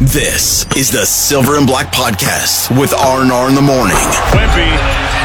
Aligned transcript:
This 0.00 0.64
is 0.76 0.90
the 0.90 1.04
Silver 1.04 1.58
and 1.58 1.66
Black 1.66 1.92
Podcast 1.92 2.72
with 2.80 2.94
R&R 2.94 3.48
in 3.50 3.54
the 3.54 3.60
morning. 3.60 4.00
Wemby 4.32 4.72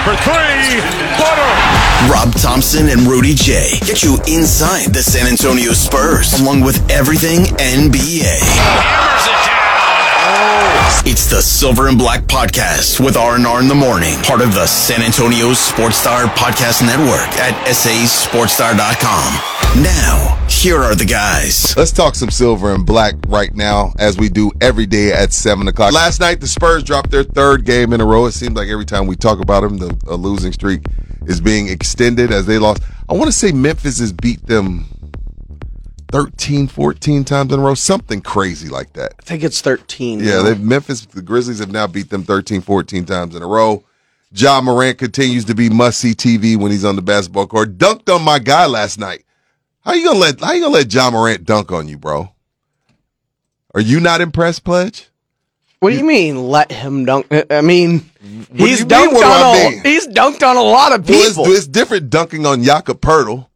for 0.04 0.12
three. 0.20 0.84
Butter. 1.16 2.12
Rob 2.12 2.34
Thompson 2.34 2.90
and 2.90 3.08
Rudy 3.08 3.36
J 3.36 3.80
get 3.86 4.04
you 4.04 4.18
inside 4.28 4.92
the 4.94 5.02
San 5.02 5.28
Antonio 5.28 5.72
Spurs, 5.72 6.34
along 6.42 6.60
with 6.60 6.76
everything 6.92 7.46
NBA. 7.56 8.36
Hammers. 10.28 11.04
It's 11.10 11.28
the 11.30 11.42
Silver 11.42 11.88
and 11.88 11.98
Black 11.98 12.24
Podcast 12.24 13.00
with 13.00 13.16
R&R 13.16 13.62
in 13.62 13.70
the 13.70 13.76
morning, 13.76 14.16
part 14.24 14.42
of 14.42 14.54
the 14.54 14.68
San 14.68 15.02
Antonio 15.02 15.54
Sports 15.54 15.96
Star 15.98 16.26
Podcast 16.26 16.86
Network 16.86 17.30
at 17.40 17.56
sasportstar.com. 17.68 19.82
Now, 19.82 20.38
here 20.56 20.82
are 20.82 20.96
the 20.96 21.06
guys. 21.06 21.76
Let's 21.78 21.92
talk 21.92 22.16
some 22.16 22.32
silver 22.32 22.74
and 22.74 22.86
black 22.86 23.16
right 23.28 23.54
now, 23.54 23.94
as 24.00 24.18
we 24.18 24.30
do 24.30 24.52
every 24.62 24.86
day 24.86 25.12
at 25.12 25.34
7 25.34 25.68
o'clock. 25.68 25.94
Last 25.94 26.20
night, 26.20 26.40
the 26.42 26.48
Spurs 26.48 26.84
dropped 26.84 27.12
their 27.12 27.24
third 27.24 27.66
game 27.66 27.94
in 27.94 28.02
a 28.02 28.06
row. 28.06 28.26
It 28.26 28.32
seems 28.32 28.56
like 28.56 28.70
every 28.70 28.86
time 28.86 29.08
we 29.08 29.16
talk 29.16 29.40
about 29.40 29.62
them, 29.62 29.78
the 29.78 29.96
a 30.08 30.16
losing 30.16 30.54
streak 30.54 30.86
is 31.28 31.42
being 31.42 31.68
extended 31.68 32.32
as 32.32 32.46
they 32.46 32.58
lost. 32.58 32.84
I 33.10 33.14
want 33.14 33.26
to 33.26 33.32
say 33.32 33.52
Memphis 33.52 34.00
has 34.00 34.14
beat 34.14 34.46
them 34.48 34.86
13, 36.12 36.68
14 36.68 37.24
times 37.26 37.52
in 37.52 37.60
a 37.60 37.64
row, 37.64 37.74
something 37.74 38.22
crazy 38.22 38.70
like 38.70 38.94
that. 38.94 39.14
I 39.20 39.24
think 39.24 39.44
it's 39.44 39.62
13. 39.62 40.22
Yeah, 40.22 40.42
they've 40.42 40.60
Memphis, 40.60 41.06
the 41.06 41.22
Grizzlies 41.22 41.60
have 41.60 41.72
now 41.72 41.88
beat 41.88 42.10
them 42.10 42.24
13, 42.24 42.62
14 42.62 43.06
times 43.06 43.36
in 43.36 43.44
a 43.44 43.48
row. 43.48 43.84
Ja 44.32 44.62
Morant 44.62 44.98
continues 44.98 45.46
to 45.46 45.56
be 45.56 45.70
must 45.70 46.00
see 46.00 46.14
TV 46.14 46.58
when 46.58 46.72
he's 46.72 46.86
on 46.86 46.96
the 46.96 47.02
basketball 47.02 47.48
court. 47.48 47.78
Dunked 47.78 48.14
on 48.14 48.24
my 48.24 48.40
guy 48.40 48.66
last 48.66 48.98
night. 49.00 49.25
How 49.86 49.94
you 49.94 50.06
gonna 50.06 50.20
let 50.20 50.40
how 50.42 50.52
you 50.54 50.62
gonna 50.62 50.74
let 50.74 50.92
Ja 50.94 51.12
Morant 51.12 51.46
dunk 51.46 51.72
on 51.72 51.88
you, 51.88 51.98
bro? 51.98 52.32
Are 53.74 53.82
you 53.82 54.00
not 54.00 54.22
impressed, 54.22 54.64
Pledge? 54.64 55.10
What 55.80 55.92
do 55.92 55.98
you 55.98 56.04
mean? 56.06 56.48
Let 56.48 56.72
him 56.72 57.06
dunk? 57.06 57.28
I- 57.32 57.62
mean, 57.62 58.10
he's 58.54 58.80
mean, 58.80 58.90
dunked 58.90 59.22
I 59.22 59.42
on 59.42 59.56
a 59.68 59.70
mean? 59.70 59.84
he's 59.84 60.08
dunked 60.08 60.42
on 60.42 60.58
a 60.58 60.62
lot 60.64 60.94
of 60.94 61.08
Well, 61.08 61.20
it's, 61.20 61.30
people. 61.38 61.46
it's 61.52 61.68
different 61.68 62.10
dunking 62.10 62.46
on 62.46 62.64
Jakob 62.64 63.02
Poeltl. 63.02 63.48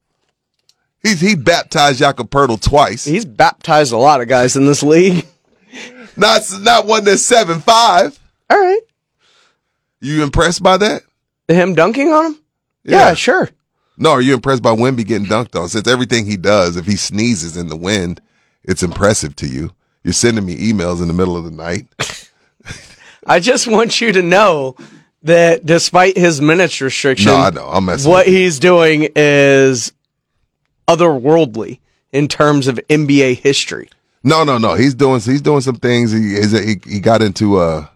He's 1.02 1.22
he 1.22 1.36
baptized 1.36 2.00
Jakob 2.00 2.30
Poeltl 2.30 2.62
twice. 2.62 3.06
he's 3.06 3.26
baptized 3.26 3.94
a 3.94 3.98
lot 3.98 4.22
of 4.22 4.28
guys 4.28 4.56
in 4.56 4.66
this 4.66 4.84
league. 4.84 5.26
not 6.18 6.42
not 6.60 6.86
one 6.86 7.06
that's 7.06 7.24
seven 7.24 7.62
five. 7.62 8.20
All 8.52 8.60
right, 8.60 8.82
You 10.02 10.22
impressed 10.24 10.62
by 10.62 10.78
that? 10.78 11.04
him 11.48 11.74
dunking 11.74 12.12
on 12.14 12.26
him? 12.34 12.40
Yeah, 12.84 13.14
sure. 13.16 13.50
No, 14.00 14.11
are 14.11 14.22
you 14.22 14.33
impressed 14.33 14.64
by 14.64 14.72
Wemby 14.72 15.05
getting 15.05 15.28
dunked 15.28 15.59
on? 15.59 15.67
Since 15.67 15.88
everything 15.88 16.25
he 16.25 16.38
does, 16.38 16.78
if 16.78 16.86
he 16.86 16.95
sneezes 16.95 17.58
in 17.58 17.67
the 17.67 17.75
wind, 17.75 18.22
it's 18.64 18.81
impressive 18.81 19.36
to 19.38 19.47
you. 19.47 19.72
You're 20.03 20.14
sending 20.14 20.45
me 20.45 20.55
emails 20.55 21.02
in 21.02 21.09
the 21.09 21.14
middle 21.14 21.36
of 21.36 21.44
the 21.44 21.52
night. 21.52 21.88
I 23.27 23.39
just 23.42 23.67
want 23.67 24.00
you 24.00 24.14
to 24.14 24.22
know 24.22 24.77
that 25.23 25.66
despite 25.66 26.17
his 26.17 26.39
minutes 26.39 26.80
restriction, 26.80 27.31
No, 27.31 27.38
I 27.38 27.50
know. 27.50 27.67
I'm 27.67 27.86
messing 27.86 28.09
what 28.09 28.25
with 28.25 28.33
he's 28.33 28.58
doing 28.58 29.09
is 29.15 29.92
otherworldly 30.88 31.80
in 32.11 32.27
terms 32.27 32.67
of 32.67 32.80
NBA 32.89 33.39
history. 33.39 33.89
No, 34.23 34.43
no, 34.43 34.58
no. 34.58 34.76
He's 34.76 34.95
doing 34.95 35.20
he's 35.20 35.42
doing 35.42 35.61
some 35.61 35.76
things. 35.76 36.11
He 36.11 36.36
is 36.36 36.52
he, 36.52 36.76
he 36.86 36.99
got 36.99 37.21
into 37.21 37.58
uh 37.58 37.88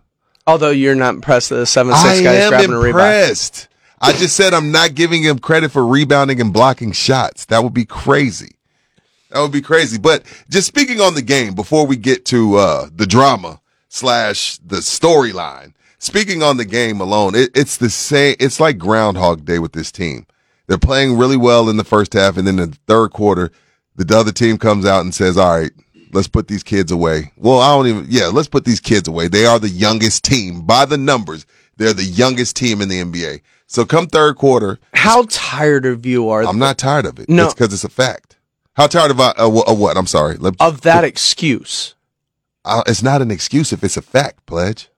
Although 0.46 0.72
you're 0.72 0.96
not 0.96 1.16
impressed 1.16 1.50
that 1.50 1.56
the 1.56 1.66
seven 1.66 1.96
six 1.96 2.22
guys 2.22 2.44
am 2.44 2.50
grabbing 2.50 2.72
a 2.74 2.78
rebound. 2.78 2.88
impressed. 2.90 3.68
I 4.04 4.12
just 4.12 4.36
said 4.36 4.54
I'm 4.54 4.72
not 4.72 4.96
giving 4.96 5.24
him 5.24 5.40
credit 5.40 5.72
for 5.72 5.88
rebounding 5.88 6.42
and 6.42 6.52
blocking 6.52 6.92
shots. 6.92 7.46
That 7.46 7.64
would 7.64 7.74
be 7.74 7.86
crazy. 7.86 8.52
That 9.30 9.40
would 9.40 9.54
be 9.54 9.62
crazy. 9.62 9.98
But 9.98 10.24
just 10.50 10.68
speaking 10.68 11.00
on 11.00 11.16
the 11.16 11.22
game 11.22 11.56
before 11.56 11.88
we 11.88 11.96
get 11.96 12.26
to 12.26 12.56
uh, 12.58 12.90
the 12.94 13.06
drama 13.08 13.62
slash 13.88 14.58
the 14.58 14.78
storyline. 14.78 15.74
Speaking 16.00 16.44
on 16.44 16.58
the 16.58 16.66
game 16.66 17.00
alone, 17.00 17.34
it, 17.34 17.52
it's 17.56 17.78
the 17.78 17.90
same. 17.90 18.36
It's 18.42 18.60
like 18.60 18.78
Groundhog 18.78 19.46
Day 19.46 19.58
with 19.60 19.72
this 19.72 19.90
team. 19.90 20.28
They're 20.68 20.78
playing 20.78 21.18
really 21.18 21.38
well 21.38 21.70
in 21.70 21.78
the 21.78 21.86
first 21.86 22.12
half, 22.12 22.36
and 22.36 22.46
then 22.46 22.60
in 22.60 22.72
the 22.72 22.78
third 22.88 23.12
quarter, 23.12 23.52
the 23.96 24.18
other 24.18 24.34
team 24.34 24.58
comes 24.58 24.86
out 24.86 25.02
and 25.02 25.16
says, 25.16 25.38
"All 25.38 25.60
right, 25.60 25.72
let's 26.12 26.28
put 26.28 26.50
these 26.50 26.64
kids 26.64 26.92
away." 26.92 27.32
Well, 27.38 27.62
I 27.62 27.74
don't 27.74 27.88
even. 27.88 28.08
Yeah, 28.10 28.28
let's 28.28 28.50
put 28.50 28.66
these 28.66 28.82
kids 28.82 29.08
away. 29.08 29.30
They 29.30 29.46
are 29.46 29.60
the 29.60 29.70
youngest 29.70 30.26
team 30.26 30.66
by 30.66 30.84
the 30.84 30.98
numbers. 30.98 31.46
They're 31.78 31.94
the 31.94 32.04
youngest 32.04 32.58
team 32.58 32.82
in 32.82 32.90
the 32.90 33.00
NBA. 33.00 33.40
So 33.74 33.86
come 33.86 34.06
third 34.06 34.36
quarter, 34.36 34.78
How 34.94 35.26
tired 35.32 35.88
of 35.88 36.06
you 36.06 36.30
are 36.30 36.44
I'm 36.44 36.60
not 36.60 36.78
tired 36.78 37.08
of 37.08 37.18
it. 37.18 37.28
No. 37.28 37.46
it's 37.46 37.56
because 37.56 37.74
it's 37.74 37.84
a 37.84 37.90
fact. 37.90 38.38
How 38.76 38.86
tired 38.86 39.10
of, 39.10 39.20
I, 39.20 39.32
uh, 39.32 39.50
what? 39.50 39.98
I'm 39.98 40.06
sorry. 40.06 40.38
Let, 40.38 40.54
of 40.60 40.82
that 40.82 41.04
excuse? 41.04 41.96
uh, 42.66 42.84
it's 42.86 43.02
not 43.02 43.24
an 43.24 43.32
excuse 43.32 43.74
if 43.74 43.84
it's 43.84 43.98
a 43.98 44.04
fact, 44.04 44.46
pledge. 44.46 44.90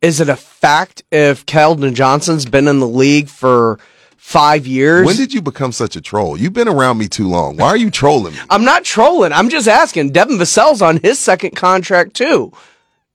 Is 0.00 0.18
it 0.18 0.30
a 0.30 0.36
fact 0.36 1.02
if 1.12 1.44
Keldon 1.44 1.94
Johnson's 1.94 2.46
been 2.46 2.68
in 2.68 2.80
the 2.80 2.88
league 2.88 3.28
for 3.28 3.78
five 4.16 4.66
years? 4.66 5.04
When 5.04 5.16
did 5.16 5.34
you 5.34 5.42
become 5.42 5.70
such 5.70 5.94
a 5.94 6.00
troll? 6.00 6.38
You've 6.38 6.54
been 6.54 6.68
around 6.68 6.96
me 6.96 7.06
too 7.06 7.28
long. 7.28 7.58
Why 7.58 7.68
are 7.68 7.76
you 7.76 7.90
trolling 7.90 8.32
me? 8.32 8.40
I'm 8.48 8.64
not 8.64 8.84
trolling. 8.84 9.34
I'm 9.34 9.50
just 9.50 9.68
asking. 9.68 10.12
Devin 10.12 10.38
Vassell's 10.38 10.80
on 10.80 11.00
his 11.02 11.18
second 11.18 11.54
contract 11.54 12.14
too. 12.14 12.50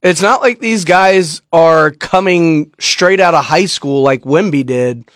It's 0.01 0.21
not 0.21 0.41
like 0.41 0.59
these 0.59 0.85
guys 0.85 1.41
are 1.51 1.91
coming 1.91 2.73
straight 2.79 3.19
out 3.19 3.33
of 3.33 3.43
high 3.45 3.65
school 3.65 4.01
like 4.01 4.21
Wemby 4.21 4.65
did 4.65 5.09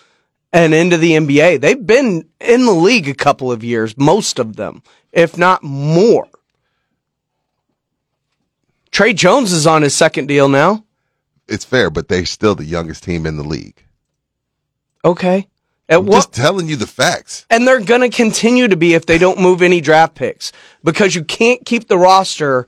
and 0.52 0.74
into 0.74 0.98
the 0.98 1.12
NBA. 1.12 1.60
They've 1.60 1.86
been 1.86 2.28
in 2.40 2.66
the 2.66 2.72
league 2.72 3.08
a 3.08 3.14
couple 3.14 3.50
of 3.50 3.64
years, 3.64 3.96
most 3.96 4.38
of 4.38 4.56
them, 4.56 4.82
if 5.12 5.38
not 5.38 5.62
more. 5.62 6.28
Tre 8.90 9.12
Jones 9.12 9.52
is 9.52 9.66
on 9.66 9.82
his 9.82 9.94
second 9.94 10.26
deal 10.26 10.48
now. 10.48 10.84
It's 11.48 11.64
fair, 11.64 11.90
but 11.90 12.08
they're 12.08 12.26
still 12.26 12.54
the 12.54 12.64
youngest 12.64 13.04
team 13.04 13.26
in 13.26 13.36
the 13.36 13.42
league. 13.42 13.82
Okay. 15.04 15.48
At 15.88 15.98
I'm 15.98 16.06
what 16.06 16.16
just 16.16 16.32
telling 16.32 16.68
you 16.68 16.76
the 16.76 16.86
facts. 16.86 17.44
and 17.50 17.66
they're 17.66 17.80
going 17.80 18.00
to 18.00 18.08
continue 18.14 18.68
to 18.68 18.76
be 18.76 18.94
if 18.94 19.04
they 19.04 19.18
don't 19.18 19.40
move 19.40 19.60
any 19.60 19.80
draft 19.82 20.14
picks 20.14 20.52
because 20.82 21.14
you 21.14 21.24
can't 21.24 21.64
keep 21.66 21.88
the 21.88 21.98
roster 21.98 22.66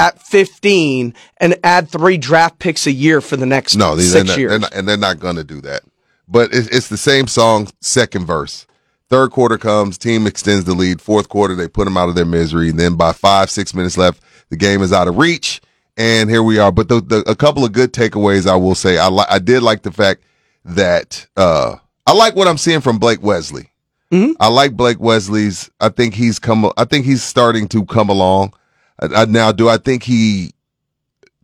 at 0.00 0.20
15 0.22 1.14
and 1.36 1.54
add 1.62 1.88
three 1.90 2.16
draft 2.16 2.58
picks 2.58 2.86
a 2.86 2.90
year 2.92 3.20
for 3.20 3.36
the 3.36 3.44
next 3.44 3.76
No, 3.76 3.94
they're 3.94 4.04
six 4.06 4.28
not, 4.28 4.38
years. 4.38 4.50
they're 4.50 4.58
not, 4.58 4.74
and 4.74 4.88
they're 4.88 4.96
not 4.96 5.20
going 5.20 5.36
to 5.36 5.44
do 5.44 5.60
that. 5.60 5.82
But 6.26 6.54
it's, 6.54 6.68
it's 6.68 6.88
the 6.88 6.96
same 6.96 7.26
song, 7.26 7.68
second 7.80 8.24
verse. 8.24 8.66
Third 9.10 9.30
quarter 9.30 9.58
comes, 9.58 9.98
team 9.98 10.26
extends 10.26 10.64
the 10.64 10.72
lead. 10.74 11.02
Fourth 11.02 11.28
quarter, 11.28 11.54
they 11.54 11.68
put 11.68 11.84
them 11.84 11.96
out 11.98 12.08
of 12.08 12.14
their 12.14 12.24
misery. 12.24 12.70
And 12.70 12.78
then 12.78 12.94
by 12.96 13.12
five, 13.12 13.50
six 13.50 13.74
minutes 13.74 13.98
left, 13.98 14.22
the 14.48 14.56
game 14.56 14.80
is 14.82 14.92
out 14.92 15.06
of 15.08 15.18
reach. 15.18 15.60
And 15.98 16.30
here 16.30 16.42
we 16.42 16.58
are. 16.58 16.72
But 16.72 16.88
the, 16.88 17.00
the, 17.02 17.18
a 17.28 17.34
couple 17.36 17.64
of 17.64 17.72
good 17.72 17.92
takeaways, 17.92 18.46
I 18.48 18.56
will 18.56 18.74
say. 18.76 18.96
I 18.96 19.08
li- 19.08 19.26
I 19.28 19.38
did 19.38 19.62
like 19.62 19.82
the 19.82 19.92
fact 19.92 20.22
that 20.64 21.26
uh, 21.36 21.76
I 22.06 22.12
like 22.14 22.36
what 22.36 22.48
I'm 22.48 22.56
seeing 22.58 22.80
from 22.80 22.98
Blake 22.98 23.22
Wesley. 23.22 23.66
I 24.12 24.48
like 24.48 24.72
Blake 24.76 24.98
Wesley's. 24.98 25.70
I 25.78 25.88
think 25.88 26.14
he's 26.14 26.40
come. 26.40 26.72
I 26.76 26.84
think 26.84 27.04
he's 27.06 27.22
starting 27.22 27.68
to 27.68 27.84
come 27.84 28.08
along. 28.08 28.54
I, 29.00 29.22
I, 29.22 29.24
now, 29.24 29.52
do 29.52 29.68
I 29.68 29.76
think 29.76 30.02
he 30.02 30.52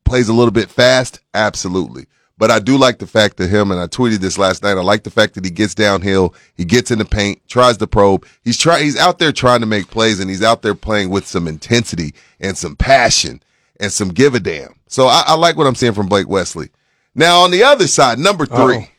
plays 0.05 0.29
a 0.29 0.33
little 0.33 0.53
bit 0.53 0.71
fast? 0.71 1.21
Absolutely. 1.35 2.07
But 2.39 2.51
I 2.51 2.59
do 2.59 2.77
like 2.77 2.99
the 2.99 3.07
fact 3.07 3.39
that 3.39 3.49
him, 3.49 3.71
and 3.71 3.81
I 3.81 3.87
tweeted 3.87 4.19
this 4.19 4.37
last 4.37 4.63
night. 4.63 4.77
I 4.77 4.83
like 4.83 5.05
the 5.05 5.11
fact 5.11 5.35
that 5.35 5.45
he 5.45 5.51
gets 5.51 5.75
downhill, 5.75 6.35
he 6.55 6.67
gets 6.67 6.91
in 6.91 6.99
the 6.99 7.07
paint, 7.07 7.41
tries 7.49 7.79
to 7.79 7.87
probe. 7.87 8.27
He's 8.45 8.59
try, 8.59 8.83
he's 8.83 8.99
out 8.99 9.19
there 9.19 9.33
trying 9.33 9.61
to 9.61 9.67
make 9.67 9.89
plays, 9.89 10.21
and 10.21 10.29
he's 10.29 10.43
out 10.43 10.61
there 10.61 10.75
playing 10.75 11.09
with 11.09 11.27
some 11.27 11.49
intensity 11.49 12.13
and 12.39 12.59
some 12.59 12.77
passion 12.77 13.43
and 13.81 13.91
some 13.91 14.09
give 14.09 14.35
a 14.35 14.41
damn. 14.41 14.75
So 14.87 15.07
I, 15.07 15.25
I 15.29 15.35
like 15.35 15.57
what 15.57 15.67
I'm 15.67 15.75
seeing 15.75 15.95
from 15.95 16.09
Blake 16.09 16.29
Wesley. 16.29 16.69
Now 17.15 17.41
on 17.41 17.51
the 17.51 17.63
other 17.63 17.87
side, 17.87 18.19
number 18.19 18.45
3 18.45 18.91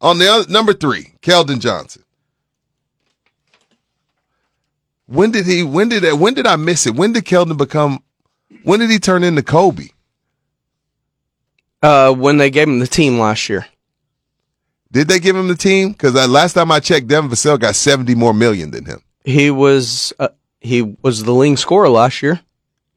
on 0.00 0.18
the 0.18 0.30
other 0.30 0.52
number 0.52 0.72
three, 0.72 1.14
Keldon 1.22 1.60
Johnson. 1.60 2.02
When 5.06 5.30
did 5.30 5.46
he? 5.46 5.62
When 5.62 5.88
did 5.88 6.02
that? 6.02 6.16
when 6.16 6.34
did 6.34 6.46
I 6.46 6.56
miss 6.56 6.86
it? 6.86 6.94
When 6.94 7.12
did 7.12 7.24
Keldon 7.24 7.56
become? 7.56 8.02
When 8.62 8.80
did 8.80 8.90
he 8.90 8.98
turn 8.98 9.24
into 9.24 9.42
Kobe? 9.42 9.88
uh, 11.82 12.12
when 12.12 12.38
they 12.38 12.50
gave 12.50 12.68
him 12.68 12.78
the 12.78 12.86
team 12.86 13.18
last 13.18 13.48
year. 13.48 13.66
Did 14.92 15.08
they 15.08 15.18
give 15.18 15.36
him 15.36 15.48
the 15.48 15.56
team? 15.56 15.92
Because 15.92 16.14
last 16.28 16.54
time 16.54 16.70
I 16.70 16.80
checked, 16.80 17.08
Devin 17.08 17.30
Vassell 17.30 17.58
got 17.58 17.74
seventy 17.74 18.14
more 18.14 18.32
million 18.32 18.70
than 18.70 18.84
him. 18.84 19.02
He 19.24 19.50
was 19.50 20.12
uh, 20.18 20.28
he 20.60 20.82
was 21.02 21.24
the 21.24 21.32
leading 21.32 21.56
scorer 21.56 21.88
last 21.88 22.22
year. 22.22 22.40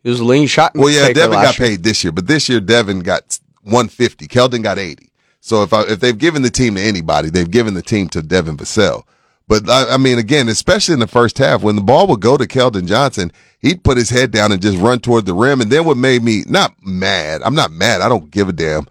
He 0.03 0.09
was 0.09 0.19
a 0.19 0.23
leading 0.23 0.47
shot. 0.47 0.71
Well, 0.75 0.89
yeah, 0.89 1.11
Devin 1.11 1.41
got 1.41 1.59
year. 1.59 1.67
paid 1.67 1.83
this 1.83 2.03
year, 2.03 2.11
but 2.11 2.27
this 2.27 2.47
year 2.47 2.61
Devin 2.61 3.01
got 3.01 3.37
150. 3.63 4.27
Keldon 4.27 4.63
got 4.63 4.79
80. 4.79 5.09
So 5.41 5.63
if 5.63 5.73
I, 5.73 5.81
if 5.83 5.99
they've 5.99 6.17
given 6.17 6.41
the 6.41 6.49
team 6.49 6.75
to 6.75 6.81
anybody, 6.81 7.29
they've 7.29 7.49
given 7.49 7.73
the 7.73 7.81
team 7.81 8.07
to 8.09 8.21
Devin 8.21 8.55
Vassell. 8.55 9.03
But 9.49 9.67
I, 9.67 9.95
I 9.95 9.97
mean, 9.97 10.19
again, 10.19 10.47
especially 10.47 10.93
in 10.93 10.99
the 10.99 11.07
first 11.07 11.39
half, 11.39 11.63
when 11.63 11.75
the 11.75 11.81
ball 11.81 12.05
would 12.07 12.21
go 12.21 12.37
to 12.37 12.45
Keldon 12.45 12.85
Johnson, 12.85 13.31
he'd 13.59 13.83
put 13.83 13.97
his 13.97 14.11
head 14.11 14.29
down 14.29 14.51
and 14.51 14.61
just 14.61 14.77
run 14.77 14.99
toward 14.99 15.25
the 15.25 15.33
rim. 15.33 15.59
And 15.59 15.71
then 15.71 15.85
what 15.85 15.97
made 15.97 16.23
me 16.23 16.43
not 16.47 16.75
mad, 16.83 17.41
I'm 17.43 17.55
not 17.55 17.71
mad, 17.71 18.01
I 18.01 18.07
don't 18.07 18.29
give 18.29 18.47
a 18.47 18.53
damn. 18.53 18.87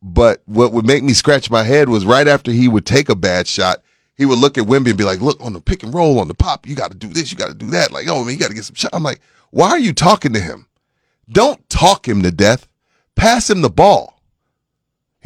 But 0.00 0.40
what 0.46 0.72
would 0.72 0.86
make 0.86 1.02
me 1.02 1.12
scratch 1.12 1.50
my 1.50 1.64
head 1.64 1.88
was 1.88 2.06
right 2.06 2.28
after 2.28 2.52
he 2.52 2.68
would 2.68 2.86
take 2.86 3.08
a 3.08 3.16
bad 3.16 3.48
shot, 3.48 3.82
he 4.14 4.24
would 4.24 4.38
look 4.38 4.56
at 4.56 4.66
Wemby 4.66 4.90
and 4.90 4.98
be 4.98 5.04
like, 5.04 5.20
"Look 5.20 5.40
on 5.42 5.52
the 5.52 5.60
pick 5.60 5.82
and 5.82 5.92
roll, 5.92 6.20
on 6.20 6.28
the 6.28 6.34
pop, 6.34 6.66
you 6.66 6.76
got 6.76 6.92
to 6.92 6.96
do 6.96 7.08
this, 7.08 7.32
you 7.32 7.36
got 7.36 7.48
to 7.48 7.54
do 7.54 7.70
that." 7.70 7.90
Like, 7.90 8.06
oh 8.08 8.24
man, 8.24 8.34
you 8.34 8.38
got 8.38 8.48
to 8.48 8.54
get 8.54 8.64
some 8.64 8.76
shot. 8.76 8.92
I'm 8.94 9.02
like, 9.02 9.20
why 9.50 9.70
are 9.70 9.78
you 9.78 9.92
talking 9.92 10.32
to 10.32 10.40
him? 10.40 10.68
Don't 11.28 11.68
talk 11.68 12.06
him 12.06 12.22
to 12.22 12.30
death. 12.30 12.68
Pass 13.16 13.50
him 13.50 13.62
the 13.62 13.70
ball. 13.70 14.15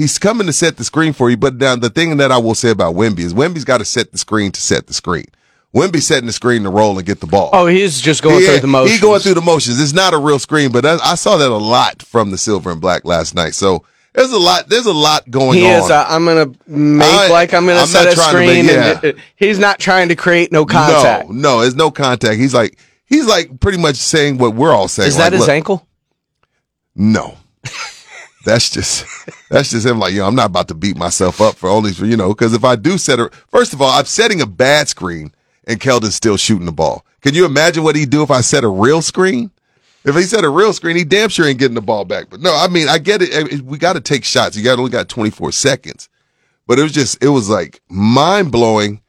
He's 0.00 0.18
coming 0.18 0.46
to 0.46 0.52
set 0.52 0.76
the 0.76 0.84
screen 0.84 1.12
for 1.12 1.28
you. 1.30 1.36
But 1.36 1.56
now 1.56 1.76
the 1.76 1.90
thing 1.90 2.16
that 2.18 2.32
I 2.32 2.38
will 2.38 2.54
say 2.54 2.70
about 2.70 2.94
Wemby 2.94 3.20
is 3.20 3.34
Wemby's 3.34 3.64
got 3.64 3.78
to 3.78 3.84
set 3.84 4.12
the 4.12 4.18
screen 4.18 4.50
to 4.52 4.60
set 4.60 4.86
the 4.86 4.94
screen. 4.94 5.26
Wemby 5.74 6.00
setting 6.02 6.26
the 6.26 6.32
screen 6.32 6.62
to 6.64 6.70
roll 6.70 6.96
and 6.98 7.06
get 7.06 7.20
the 7.20 7.26
ball. 7.26 7.50
Oh, 7.52 7.66
he's 7.66 8.00
just 8.00 8.22
going 8.22 8.42
Yeah, 8.42 8.50
through 8.52 8.60
the 8.60 8.66
motions. 8.66 8.92
He's 8.92 9.00
going 9.00 9.20
through 9.20 9.34
the 9.34 9.40
motions. 9.42 9.80
It's 9.80 9.92
not 9.92 10.14
a 10.14 10.18
real 10.18 10.38
screen, 10.38 10.72
but 10.72 10.84
I, 10.84 10.96
I 11.02 11.14
saw 11.14 11.36
that 11.36 11.48
a 11.50 11.54
lot 11.56 12.02
from 12.02 12.30
the 12.32 12.38
silver 12.38 12.70
and 12.72 12.80
black 12.80 13.04
last 13.04 13.34
night. 13.36 13.54
So 13.54 13.84
there's 14.12 14.32
a 14.32 14.38
lot. 14.38 14.68
There's 14.68 14.86
a 14.86 14.92
lot 14.92 15.30
going 15.30 15.58
He 15.58 15.66
on. 15.70 15.82
is. 15.84 15.90
I'm 15.90 16.24
gonna 16.24 16.52
make 16.66 17.06
I- 17.06 17.28
like 17.30 17.54
I'm 17.54 17.66
gonna 17.66 17.80
I'm 17.80 17.86
set 17.86 18.08
a 18.08 18.16
screen, 18.16 18.66
make- 18.66 18.74
yeah. 18.74 19.00
it- 19.02 19.16
he's 19.36 19.60
not 19.60 19.78
trying 19.78 20.08
to 20.08 20.16
create 20.16 20.50
no 20.50 20.64
contact. 20.66 21.28
No, 21.30 21.58
no, 21.58 21.60
it's 21.60 21.76
no 21.76 21.92
contact. 21.92 22.34
He's 22.40 22.52
like 22.54 22.76
he's 23.06 23.26
like 23.26 23.60
pretty 23.60 23.78
much 23.78 23.94
saying 23.96 24.38
what 24.38 24.56
we're 24.56 24.72
all 24.74 24.88
saying. 24.88 25.06
is 25.08 25.16
that 25.18 25.24
Like, 25.26 25.32
his 25.34 25.40
look, 25.42 25.50
ankle? 25.50 25.86
No. 26.96 27.36
that's 28.44 28.70
just 28.70 29.06
that's 29.50 29.70
just 29.70 29.86
him 29.86 29.98
like, 29.98 30.12
yo, 30.12 30.26
I'm 30.26 30.34
not 30.34 30.46
about 30.46 30.68
to 30.68 30.74
beat 30.74 30.96
myself 30.96 31.40
up 31.40 31.56
for 31.56 31.68
only 31.68 31.92
for, 31.92 32.06
you 32.06 32.16
know, 32.16 32.28
because 32.28 32.54
if 32.54 32.64
I 32.64 32.76
do 32.76 32.98
set 32.98 33.18
a 33.18 33.30
first 33.48 33.72
of 33.72 33.82
all, 33.82 33.90
I'm 33.90 34.06
setting 34.06 34.40
a 34.40 34.46
bad 34.46 34.88
screen 34.88 35.32
and 35.66 35.80
Keldon's 35.80 36.14
still 36.14 36.36
shooting 36.36 36.66
the 36.66 36.72
ball. 36.72 37.04
Can 37.20 37.34
you 37.34 37.44
imagine 37.44 37.84
what 37.84 37.96
he'd 37.96 38.10
do 38.10 38.22
if 38.22 38.30
I 38.30 38.40
set 38.40 38.64
a 38.64 38.68
real 38.68 39.02
screen? 39.02 39.50
If 40.04 40.16
he 40.16 40.22
set 40.22 40.44
a 40.44 40.48
real 40.48 40.72
screen, 40.72 40.96
he 40.96 41.04
damn 41.04 41.28
sure 41.28 41.46
ain't 41.46 41.58
getting 41.58 41.74
the 41.74 41.82
ball 41.82 42.06
back. 42.06 42.30
But 42.30 42.40
no, 42.40 42.54
I 42.54 42.68
mean, 42.68 42.88
I 42.88 42.98
get 42.98 43.20
it. 43.20 43.60
We 43.62 43.76
got 43.76 43.92
to 43.94 44.00
take 44.00 44.24
shots. 44.24 44.56
You 44.56 44.64
got 44.64 44.78
only 44.78 44.90
got 44.90 45.10
24 45.10 45.52
seconds. 45.52 46.08
But 46.66 46.78
it 46.78 46.82
was 46.82 46.92
just, 46.92 47.22
it 47.22 47.28
was 47.28 47.50
like 47.50 47.82
mind 47.90 48.50
blowing 48.50 49.02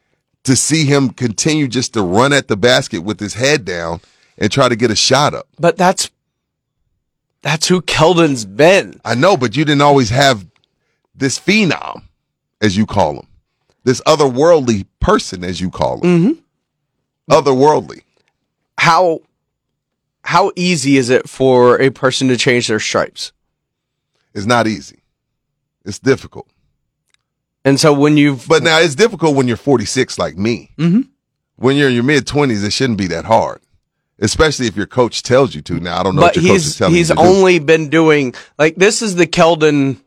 to 0.44 0.54
see 0.54 0.84
him 0.84 1.10
continue 1.10 1.68
just 1.68 1.94
to 1.94 2.02
run 2.02 2.32
at 2.32 2.48
the 2.48 2.56
basket 2.56 3.00
with 3.00 3.20
his 3.20 3.34
head 3.34 3.64
down 3.64 4.00
and 4.36 4.50
try 4.50 4.68
to 4.68 4.76
get 4.76 4.90
a 4.90 4.96
shot 4.96 5.34
up. 5.34 5.48
But 5.58 5.78
that's 5.78 6.10
that's 7.42 7.66
who 7.68 7.82
Keldon's 7.82 8.44
been. 8.44 9.00
I 9.04 9.14
know, 9.14 9.36
but 9.36 9.56
you 9.56 9.64
didn't 9.64 9.82
always 9.82 10.10
have 10.10 10.46
this 11.14 11.38
phenom, 11.38 12.02
as 12.60 12.76
you 12.76 12.86
call 12.86 13.16
him, 13.20 13.26
this 13.84 14.00
otherworldly 14.02 14.86
person, 15.00 15.44
as 15.44 15.60
you 15.60 15.70
call 15.70 16.00
him, 16.00 16.38
otherworldly. 17.30 18.02
How 18.78 19.20
how 20.24 20.52
easy 20.54 20.96
is 20.96 21.10
it 21.10 21.28
for 21.28 21.80
a 21.80 21.90
person 21.90 22.28
to 22.28 22.36
change 22.36 22.68
their 22.68 22.80
stripes? 22.80 23.32
It's 24.34 24.46
not 24.46 24.66
easy. 24.66 25.02
It's 25.84 25.98
difficult. 25.98 26.48
And 27.64 27.78
so 27.78 27.92
when 27.92 28.16
you've 28.16 28.46
But 28.48 28.62
now 28.62 28.78
it's 28.78 28.94
difficult 28.94 29.36
when 29.36 29.48
you're 29.48 29.56
46 29.56 30.18
like 30.18 30.36
me. 30.36 30.70
Mhm. 30.78 31.08
When 31.56 31.76
you're 31.76 31.88
in 31.88 31.94
your 31.94 32.04
mid 32.04 32.24
20s, 32.26 32.64
it 32.64 32.72
shouldn't 32.72 32.98
be 32.98 33.08
that 33.08 33.24
hard, 33.24 33.60
especially 34.22 34.66
if 34.66 34.76
your 34.76 34.86
coach 34.86 35.22
tells 35.22 35.54
you 35.54 35.60
to. 35.62 35.80
Now 35.80 36.00
I 36.00 36.02
don't 36.02 36.14
know 36.14 36.22
but 36.22 36.36
what 36.36 36.42
your 36.42 36.54
coach 36.54 36.56
is 36.56 36.64
he's 36.64 36.76
telling 36.78 36.94
he's 36.94 37.08
you 37.10 37.16
to 37.16 37.22
do. 37.22 37.28
only 37.28 37.58
been 37.58 37.90
doing 37.90 38.34
like 38.58 38.76
this 38.76 39.02
is 39.02 39.16
the 39.16 39.26
Keldon 39.26 40.00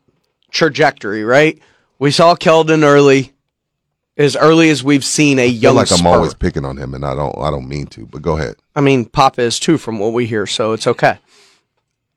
trajectory, 0.50 1.22
right? 1.22 1.60
We 1.98 2.10
saw 2.10 2.34
Keldon 2.34 2.82
early, 2.82 3.32
as 4.16 4.36
early 4.36 4.70
as 4.70 4.82
we've 4.82 5.04
seen 5.04 5.38
a 5.38 5.44
I 5.44 5.50
feel 5.50 5.60
young. 5.60 5.74
like 5.76 5.92
I'm 5.92 6.06
always 6.06 6.34
picking 6.34 6.64
on 6.64 6.76
him, 6.76 6.94
and 6.94 7.04
I 7.04 7.14
don't. 7.14 7.36
I 7.38 7.50
don't 7.50 7.68
mean 7.68 7.86
to, 7.88 8.06
but 8.06 8.22
go 8.22 8.36
ahead. 8.36 8.56
I 8.74 8.80
mean, 8.80 9.04
Papa 9.04 9.42
is 9.42 9.60
too, 9.60 9.78
from 9.78 9.98
what 9.98 10.12
we 10.12 10.26
hear, 10.26 10.46
so 10.46 10.72
it's 10.72 10.86
okay. 10.86 11.18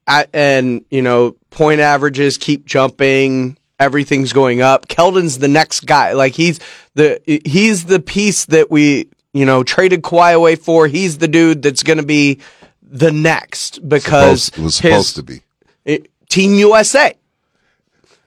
I, 0.08 0.26
and 0.34 0.84
you 0.90 1.02
know, 1.02 1.36
point 1.52 1.82
averages 1.82 2.38
keep 2.38 2.66
jumping. 2.66 3.58
Everything's 3.80 4.34
going 4.34 4.62
up. 4.62 4.88
Keldon's 4.88 5.38
the 5.38 5.48
next 5.48 5.82
guy. 5.82 6.14
Like 6.14 6.34
he's 6.34 6.60
the 6.96 7.22
he's 7.46 7.86
the 7.86 8.00
piece 8.00 8.46
that 8.46 8.70
we 8.72 9.10
you 9.34 9.46
know 9.46 9.64
traded 9.64 10.02
Kawhi 10.02 10.34
away 10.34 10.56
for. 10.56 10.88
He's 10.88 11.18
the 11.18 11.28
dude 11.28 11.62
that's 11.62 11.84
going 11.84 11.98
to 12.00 12.06
be 12.06 12.40
the 12.82 13.12
next 13.12 13.88
because 13.88 14.44
Supposed- 14.46 14.58
it 14.58 14.64
was 14.64 14.80
his- 14.80 14.92
supposed 14.92 15.16
to 15.18 15.24
be. 15.24 15.42
it- 15.86 16.10
Team 16.30 16.54
USA. 16.56 17.16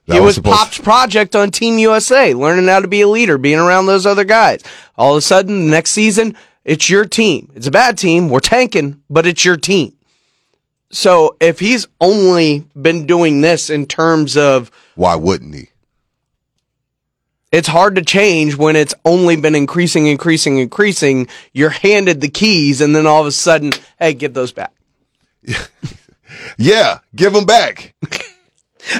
That 0.06 0.14
he 0.14 0.20
was, 0.20 0.34
supposed- 0.34 0.56
Pop's 0.56 0.78
project 0.78 1.37
on 1.37 1.50
Team 1.52 1.78
USA, 1.78 2.34
learning 2.34 2.66
how 2.66 2.81
to 2.81 2.88
be 2.88 3.02
a 3.02 3.08
leader, 3.08 3.38
being 3.38 3.58
around 3.60 3.87
those 3.87 4.04
other 4.06 4.25
guys. 4.25 4.60
All 4.99 5.12
of 5.12 5.19
a 5.19 5.20
sudden, 5.22 5.66
the 5.66 5.70
next 5.70 5.93
season, 5.93 6.37
it's 6.64 6.90
your 6.90 7.04
team. 7.04 7.50
It's 7.54 7.69
a 7.69 7.70
bad 7.70 7.96
team. 7.96 8.28
We're 8.28 8.40
tanking, 8.40 9.00
but 9.08 9.26
it's 9.26 9.44
your 9.44 9.56
team. 9.56 9.93
So 10.90 11.37
if 11.40 11.60
he's 11.60 11.87
only 12.00 12.66
been 12.81 13.06
doing 13.06 13.40
this 13.40 13.70
in 13.70 13.87
terms 13.87 14.37
of 14.37 14.70
Why 14.96 15.14
wouldn't 15.14 15.54
he? 15.54 15.69
It's 17.52 17.69
hard 17.69 17.94
to 17.96 18.02
change 18.02 18.56
when 18.56 18.75
it's 18.75 18.94
only 19.04 19.37
been 19.37 19.54
increasing, 19.54 20.06
increasing, 20.06 20.58
increasing. 20.58 21.28
You're 21.52 21.70
handed 21.70 22.20
the 22.20 22.28
keys, 22.28 22.81
and 22.81 22.96
then 22.96 23.06
all 23.06 23.20
of 23.20 23.26
a 23.26 23.32
sudden, 23.32 23.72
hey, 23.99 24.14
give 24.14 24.34
those 24.34 24.52
back. 24.52 24.72
Yeah, 26.58 26.99
give 27.14 27.34
him 27.34 27.44
back. 27.44 27.94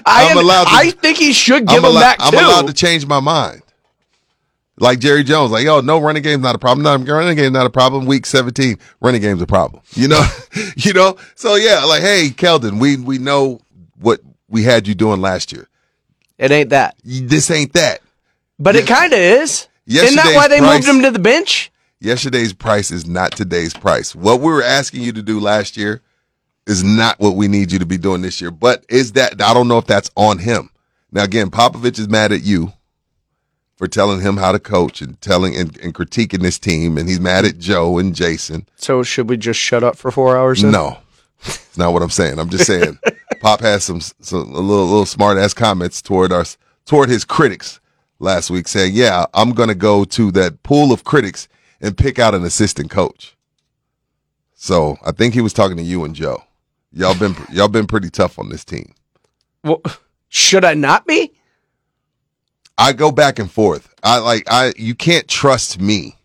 I, 0.07 0.31
I'm 0.31 0.39
allowed 0.39 0.65
to- 0.65 0.71
I 0.71 0.91
think 0.91 1.19
he 1.19 1.33
should 1.33 1.67
give 1.67 1.77
I'm, 1.79 1.83
them 1.83 1.91
allo- 1.93 2.01
back 2.01 2.17
I'm 2.21 2.31
too. 2.31 2.39
allowed 2.39 2.67
to 2.69 2.73
change 2.73 3.07
my 3.07 3.21
mind. 3.21 3.63
Like 4.79 4.99
Jerry 5.01 5.25
Jones, 5.25 5.51
like, 5.51 5.65
yo, 5.65 5.81
no 5.81 5.99
running 5.99 6.23
game's 6.23 6.43
not 6.43 6.55
a 6.55 6.59
problem. 6.59 6.83
No, 6.85 7.13
running 7.15 7.37
game's 7.37 7.53
not 7.53 7.67
a 7.67 7.71
problem. 7.71 8.05
Week 8.07 8.27
17, 8.27 8.79
running 9.01 9.21
game's 9.23 9.43
a 9.43 9.47
problem. 9.47 9.83
You 9.93 10.09
know, 10.09 10.25
you 10.77 10.93
know? 10.93 11.17
So 11.35 11.55
yeah, 11.57 11.85
like, 11.85 12.03
hey, 12.03 12.29
Keldon, 12.31 12.79
we, 12.79 12.97
we 12.97 13.19
know 13.19 13.61
what 13.99 14.21
we 14.49 14.63
had 14.63 14.87
you 14.87 14.95
doing 14.95 15.21
last 15.21 15.53
year. 15.53 15.69
it 16.39 16.51
ain't 16.51 16.71
that. 16.71 16.97
This 17.05 17.51
ain't 17.51 17.73
that. 17.73 18.02
But 18.63 18.77
it 18.77 18.87
kind 18.87 19.13
of 19.13 19.19
is. 19.19 19.67
Isn't 19.87 20.17
that 20.17 20.37
why 20.37 20.47
they 20.47 20.59
price- 20.59 20.87
moved 20.87 20.97
him 20.97 21.03
to 21.03 21.11
the 21.11 21.19
bench? 21.19 21.73
Yesterday's 22.01 22.53
price 22.53 22.91
is 22.91 23.07
not 23.07 23.33
today's 23.33 23.75
price. 23.75 24.15
What 24.15 24.41
we 24.41 24.53
were 24.53 24.63
asking 24.63 25.03
you 25.03 25.13
to 25.13 25.23
do 25.23 25.41
last 25.41 25.77
year 25.77 26.01
is 26.67 26.83
not 26.85 27.19
what 27.19 27.37
we 27.37 27.49
need 27.49 27.73
you 27.73 27.79
to 27.81 27.87
be 27.87 27.99
doing 27.99 28.23
this 28.23 28.41
year. 28.41 28.51
But 28.51 28.85
is 28.89 29.13
that, 29.13 29.41
I 29.43 29.53
don't 29.53 29.69
know 29.69 29.79
if 29.79 29.87
that's 29.87 30.11
on 30.17 30.39
him. 30.39 30.71
Now, 31.11 31.25
again, 31.25 31.51
Popovich 31.51 31.99
is 31.99 32.09
mad 32.09 32.33
at 32.33 32.43
you 32.43 32.73
for 33.77 33.89
telling 33.89 34.21
him 34.21 34.37
how 34.37 34.53
to 34.53 34.59
coach 34.59 35.01
and 35.03 35.21
telling 35.21 35.57
and, 35.57 35.77
and 35.79 35.93
critiquing 35.95 36.43
this 36.43 36.59
team. 36.59 36.99
And 36.99 37.09
he's 37.09 37.21
mad 37.21 37.45
at 37.45 37.59
Joe 37.59 37.99
and 37.99 38.15
Jason. 38.15 38.69
So 38.77 39.03
should 39.03 39.29
we 39.29 39.37
just 39.37 39.59
shut 39.59 39.83
up 39.83 39.97
for 39.97 40.11
four 40.11 40.37
hours? 40.37 40.63
then? 40.63 40.71
No, 40.71 40.99
it's 41.45 41.79
not 41.79 41.93
what 41.93 42.03
I'm 42.03 42.11
saying. 42.11 42.39
I'm 42.39 42.49
just 42.49 42.67
saying 42.67 42.99
Pop 43.41 43.61
has 43.61 43.85
some, 43.85 44.01
some 44.01 44.41
a 44.41 44.61
little, 44.61 44.87
little 44.87 45.07
smart 45.07 45.37
ass 45.39 45.53
comments 45.53 46.01
toward 46.01 46.33
us, 46.33 46.57
toward 46.85 47.09
his 47.09 47.25
critics 47.25 47.81
last 48.23 48.51
week 48.51 48.69
saying, 48.69 48.95
yeah, 48.95 49.27
I'm 49.35 49.53
going 49.53 49.69
to 49.69 49.75
go 49.75 50.05
to 50.05 50.31
that 50.33 50.63
pool 50.63 50.93
of 50.93 51.05
critics 51.05 51.49
and 51.81 51.97
pick 51.97 52.19
out 52.19 52.35
an 52.35 52.45
assistant 52.45 52.91
coach. 52.91 53.37
So 54.55 54.97
I 55.05 55.13
think 55.13 55.35
he 55.35 55.41
was 55.41 55.53
talking 55.53 55.77
to 55.77 55.83
you 55.83 56.05
and 56.05 56.15
Joe. 56.15 56.43
Y'all 56.93 57.19
been, 57.19 57.35
y'all 57.51 57.69
been 57.69 57.87
pretty 57.87 58.11
tough 58.11 58.39
on 58.39 58.49
this 58.49 58.65
team. 58.65 58.95
Well, 59.65 59.83
should 60.29 60.65
I 60.65 60.75
not 60.75 61.07
be? 61.07 61.33
I 62.79 62.93
go 62.93 63.13
back 63.13 63.39
and 63.39 63.51
forth. 63.51 63.95
I 64.03 64.19
like 64.19 64.45
I 64.51 64.73
you 64.77 64.95
can't 64.95 65.29
trust 65.29 65.81
me 65.81 66.17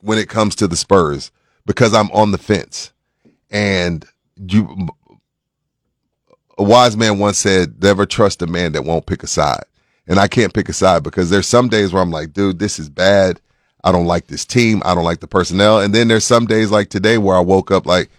when 0.00 0.18
it 0.18 0.28
comes 0.28 0.56
to 0.56 0.66
the 0.66 0.76
Spurs 0.76 1.30
because 1.66 1.94
I'm 1.94 2.10
on 2.10 2.32
the 2.32 2.38
fence. 2.38 2.92
And 3.50 4.04
you 4.36 4.88
a 6.58 6.62
wise 6.62 6.96
man 6.96 7.18
once 7.18 7.38
said, 7.38 7.82
never 7.82 8.06
trust 8.06 8.42
a 8.42 8.46
man 8.46 8.72
that 8.72 8.84
won't 8.84 9.06
pick 9.06 9.22
a 9.22 9.26
side. 9.26 9.64
And 10.10 10.18
I 10.18 10.26
can't 10.26 10.52
pick 10.52 10.68
a 10.68 10.72
side 10.72 11.04
because 11.04 11.30
there's 11.30 11.46
some 11.46 11.68
days 11.68 11.92
where 11.92 12.02
I'm 12.02 12.10
like, 12.10 12.32
dude, 12.32 12.58
this 12.58 12.80
is 12.80 12.88
bad. 12.90 13.40
I 13.84 13.92
don't 13.92 14.06
like 14.06 14.26
this 14.26 14.44
team. 14.44 14.82
I 14.84 14.92
don't 14.96 15.04
like 15.04 15.20
the 15.20 15.28
personnel. 15.28 15.80
And 15.80 15.94
then 15.94 16.08
there's 16.08 16.24
some 16.24 16.46
days 16.46 16.72
like 16.72 16.90
today 16.90 17.16
where 17.16 17.36
I 17.36 17.40
woke 17.40 17.70
up 17.70 17.86
like 17.86 18.10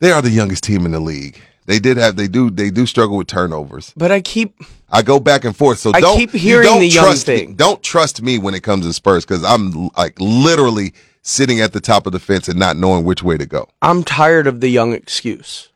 they 0.00 0.10
are 0.10 0.20
the 0.20 0.30
youngest 0.30 0.64
team 0.64 0.84
in 0.84 0.90
the 0.90 0.98
league. 0.98 1.40
They 1.66 1.78
did 1.78 1.98
have 1.98 2.16
they 2.16 2.26
do 2.26 2.50
they 2.50 2.70
do 2.70 2.84
struggle 2.84 3.16
with 3.16 3.28
turnovers. 3.28 3.92
But 3.96 4.10
I 4.10 4.20
keep 4.20 4.60
I 4.90 5.02
go 5.02 5.20
back 5.20 5.44
and 5.44 5.56
forth. 5.56 5.78
So 5.78 5.92
I 5.94 6.00
don't 6.00 6.16
keep 6.16 6.32
hearing 6.32 6.66
don't 6.66 6.80
the 6.80 6.88
young 6.88 7.04
trust 7.04 7.28
me. 7.28 7.36
thing. 7.36 7.54
Don't 7.54 7.80
trust 7.80 8.20
me 8.20 8.40
when 8.40 8.54
it 8.54 8.64
comes 8.64 8.84
to 8.84 8.92
Spurs 8.92 9.24
because 9.24 9.44
I'm 9.44 9.90
like 9.96 10.18
literally 10.18 10.94
sitting 11.22 11.60
at 11.60 11.72
the 11.72 11.80
top 11.80 12.06
of 12.06 12.12
the 12.12 12.18
fence 12.18 12.48
and 12.48 12.58
not 12.58 12.76
knowing 12.76 13.04
which 13.04 13.22
way 13.22 13.38
to 13.38 13.46
go. 13.46 13.68
I'm 13.82 14.02
tired 14.02 14.48
of 14.48 14.60
the 14.60 14.68
young 14.68 14.94
excuse 14.94 15.68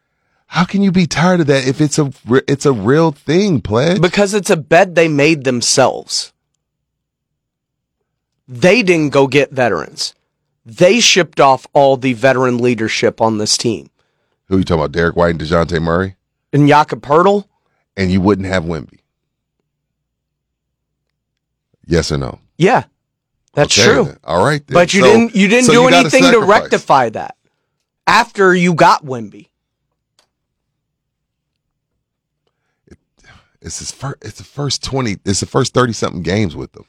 How 0.53 0.67
can 0.67 0.83
you 0.83 0.93
be 0.93 1.07
tired 1.07 1.41
of 1.41 1.47
that 1.47 1.67
if 1.67 1.81
it's 1.81 1.99
a 1.99 2.13
it's 2.47 2.67
a 2.67 2.75
real 2.75 3.11
thing, 3.13 3.63
pledge? 3.63 4.03
because 4.03 4.35
it's 4.35 4.51
a 4.51 4.57
bed 4.57 4.95
they 4.95 5.09
made 5.09 5.45
themselves. 5.45 6.35
They 8.47 8.83
didn't 8.83 9.15
go 9.15 9.27
get 9.29 9.51
veterans. 9.51 10.15
They 10.67 11.01
shipped 11.01 11.41
off 11.41 11.67
all 11.73 11.97
the 11.97 12.13
veteran 12.13 12.59
leadership 12.59 13.23
on 13.23 13.39
this 13.39 13.57
team. 13.57 13.89
Who 14.49 14.57
are 14.57 14.59
you 14.59 14.65
talking 14.65 14.81
about? 14.83 14.93
Derrick 14.93 15.17
White 15.17 15.31
and 15.31 15.41
Dejounte 15.41 15.81
Murray, 15.81 16.17
And 16.53 16.69
Jakob 16.69 17.01
Poeltl? 17.01 17.47
and 17.97 18.11
you 18.13 18.21
wouldn't 18.21 18.47
have 18.47 18.65
Wemby. 18.65 18.99
Yes 21.87 22.13
or 22.13 22.19
no? 22.19 22.41
Yeah. 22.59 22.85
That's 23.55 23.79
Okay, 23.79 23.89
true. 23.91 24.05
then. 24.05 24.19
All 24.25 24.45
right, 24.45 24.65
then. 24.67 24.75
But 24.75 24.93
you 24.93 25.01
So- 25.01 25.07
didn't 25.07 25.35
you 25.35 25.49
didn't 25.49 25.65
so 25.67 25.73
do 25.73 25.79
gotta 25.91 25.97
anything 25.97 26.31
to 26.31 26.41
rectify 26.41 27.09
that 27.09 27.37
after 28.07 28.55
you 28.55 28.75
got 28.75 29.03
Wemby. 29.03 29.49
It's 33.63 33.79
his 33.79 33.93
first. 33.93 34.17
It's 34.23 34.39
the 34.39 34.45
first 34.45 34.83
twenty. 34.85 35.17
It's 35.25 35.41
the 35.41 35.47
first 35.47 35.73
thirty 35.73 35.93
something 35.93 36.23
games 36.23 36.55
with 36.57 36.73
them. 36.73 36.85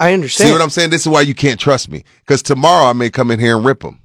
I 0.00 0.12
understand. 0.12 0.48
See 0.48 0.52
what 0.52 0.60
I'm 0.62 0.70
saying? 0.70 0.90
This 0.90 1.02
is 1.02 1.08
why 1.08 1.22
you 1.22 1.34
can't 1.34 1.58
trust 1.58 1.88
me. 1.90 2.04
Because 2.20 2.42
tomorrow 2.42 2.86
I 2.90 2.92
may 2.92 3.10
come 3.10 3.30
in 3.30 3.40
here 3.40 3.56
and 3.56 3.64
rip 3.64 3.80
them. 3.80 4.00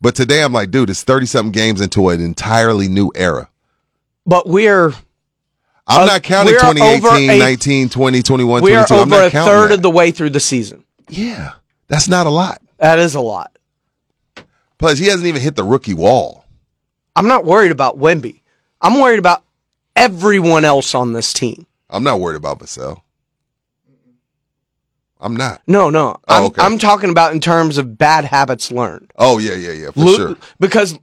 But 0.00 0.14
today 0.14 0.42
I'm 0.42 0.52
like, 0.52 0.70
dude, 0.70 0.90
it's 0.90 1.02
30 1.02 1.26
something 1.26 1.52
games 1.52 1.80
into 1.80 2.08
an 2.10 2.20
entirely 2.20 2.86
new 2.88 3.10
era. 3.16 3.48
but 4.26 4.46
we're 4.48 4.92
I'm 5.90 6.02
Uh, 6.02 6.06
not 6.06 6.22
counting 6.22 6.54
we're 6.54 6.60
over 6.68 7.08
2018, 7.08 7.30
a- 7.30 7.38
19, 7.38 7.88
20, 7.88 8.22
21, 8.22 8.62
we 8.62 8.74
are 8.74 8.86
22. 8.86 8.94
I'm 9.02 9.12
over 9.12 9.26
a 9.26 9.30
third 9.30 9.68
that. 9.70 9.74
of 9.74 9.82
the 9.82 9.90
way 9.90 10.10
through 10.10 10.30
the 10.30 10.38
season. 10.40 10.84
Yeah. 11.08 11.52
That's 11.88 12.06
not 12.08 12.26
a 12.26 12.30
lot. 12.30 12.60
That 12.76 12.98
is 12.98 13.14
a 13.14 13.20
lot. 13.20 13.56
Plus, 14.78 14.98
he 14.98 15.06
hasn't 15.06 15.26
even 15.26 15.40
hit 15.40 15.56
the 15.56 15.64
rookie 15.64 15.94
wall. 15.94 16.44
I'm 17.16 17.26
not 17.26 17.44
worried 17.44 17.72
about 17.72 17.98
Wemby. 17.98 18.42
I'm 18.80 19.00
worried 19.00 19.18
about 19.18 19.42
everyone 19.98 20.64
else 20.64 20.94
on 20.94 21.12
this 21.12 21.32
team. 21.32 21.66
I'm 21.90 22.04
not 22.04 22.20
worried 22.20 22.36
about 22.36 22.58
Vassell. 22.60 23.02
I'm 25.20 25.36
not. 25.36 25.62
No, 25.66 25.90
no. 25.90 26.10
Oh, 26.10 26.20
I'm, 26.28 26.44
okay. 26.44 26.62
I'm 26.62 26.78
talking 26.78 27.10
about 27.10 27.32
in 27.32 27.40
terms 27.40 27.76
of 27.76 27.98
bad 27.98 28.24
habits 28.24 28.70
learned. 28.70 29.10
Oh, 29.16 29.38
yeah, 29.38 29.54
yeah, 29.54 29.72
yeah, 29.72 29.90
for 29.90 30.00
Lo- 30.00 30.14
sure. 30.16 30.36
Because 30.60 30.96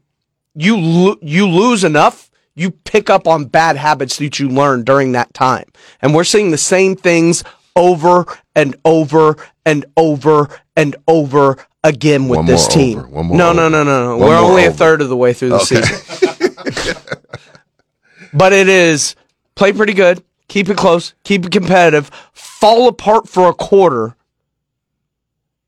you 0.53 0.77
lo- 0.77 1.17
you 1.21 1.47
lose 1.47 1.83
enough, 1.83 2.31
you 2.55 2.71
pick 2.71 3.09
up 3.09 3.27
on 3.27 3.45
bad 3.45 3.75
habits 3.75 4.17
that 4.19 4.39
you 4.39 4.47
learn 4.47 4.83
during 4.85 5.11
that 5.13 5.33
time. 5.33 5.65
And 6.01 6.15
we're 6.15 6.23
seeing 6.23 6.51
the 6.51 6.57
same 6.57 6.95
things 6.95 7.43
over 7.75 8.25
and 8.55 8.73
over 8.85 9.35
and 9.65 9.85
over 9.97 10.47
and 10.77 10.95
over 11.09 11.57
again 11.83 12.29
with 12.29 12.37
One 12.37 12.45
this 12.45 12.61
more 12.63 12.69
team. 12.69 12.99
over, 12.99 13.07
one 13.09 13.25
more 13.25 13.37
no, 13.37 13.51
no, 13.51 13.61
over. 13.65 13.69
no, 13.71 13.83
no, 13.83 14.03
no. 14.05 14.17
One 14.17 14.29
We're 14.29 14.37
only 14.37 14.63
a 14.65 14.71
third 14.71 15.01
of 15.01 15.09
the 15.09 15.17
way 15.17 15.33
through 15.33 15.49
the 15.49 15.55
Okay. 15.55 15.81
season. 15.81 16.24
but 18.35 18.53
it 18.53 18.67
is 18.67 19.15
play 19.55 19.73
pretty 19.73 19.93
good, 19.93 20.23
keep 20.47 20.69
it 20.69 20.77
close, 20.77 21.13
keep 21.23 21.45
it 21.45 21.51
competitive, 21.51 22.11
fall 22.33 22.87
apart 22.87 23.27
for 23.27 23.49
a 23.49 23.53
quarter, 23.53 24.15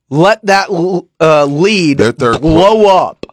let 0.09 0.45
that 0.45 0.69
uh, 1.19 1.45
lead 1.45 1.97
Their 1.97 2.11
third 2.11 2.41
blow 2.41 2.85
up. 2.87 3.25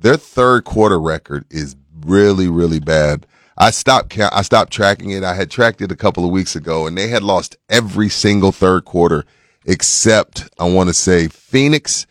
Their 0.00 0.16
third 0.16 0.64
quarter 0.64 1.00
record 1.00 1.44
is 1.50 1.76
really, 2.04 2.48
really 2.48 2.80
bad. 2.80 3.26
I 3.56 3.70
stopped. 3.70 4.18
I 4.18 4.42
stopped 4.42 4.72
tracking 4.72 5.10
it. 5.10 5.22
I 5.22 5.34
had 5.34 5.50
tracked 5.50 5.82
it 5.82 5.92
a 5.92 5.96
couple 5.96 6.24
of 6.24 6.30
weeks 6.30 6.56
ago, 6.56 6.86
and 6.86 6.96
they 6.96 7.08
had 7.08 7.22
lost 7.22 7.56
every 7.68 8.08
single 8.08 8.50
third 8.50 8.84
quarter 8.84 9.24
except 9.64 10.50
I 10.58 10.68
want 10.68 10.88
to 10.88 10.94
say 10.94 11.28
Phoenix 11.28 12.06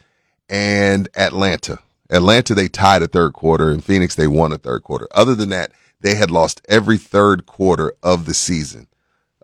and 0.50 1.10
Atlanta. 1.16 1.80
Atlanta 2.10 2.54
they 2.54 2.68
tied 2.68 3.02
a 3.02 3.08
third 3.08 3.34
quarter, 3.34 3.72
and 3.72 3.84
Phoenix 3.84 4.16
they 4.16 4.28
won 4.28 4.52
a 4.52 4.58
third 4.58 4.84
quarter. 4.84 5.08
Other 5.14 5.36
than 5.36 5.50
that, 5.50 5.72
they 6.02 6.16
had 6.16 6.32
lost 6.32 6.62
every 6.68 6.98
third 6.98 7.46
quarter 7.46 7.94
of 8.04 8.26
the 8.26 8.34
season. 8.34 8.88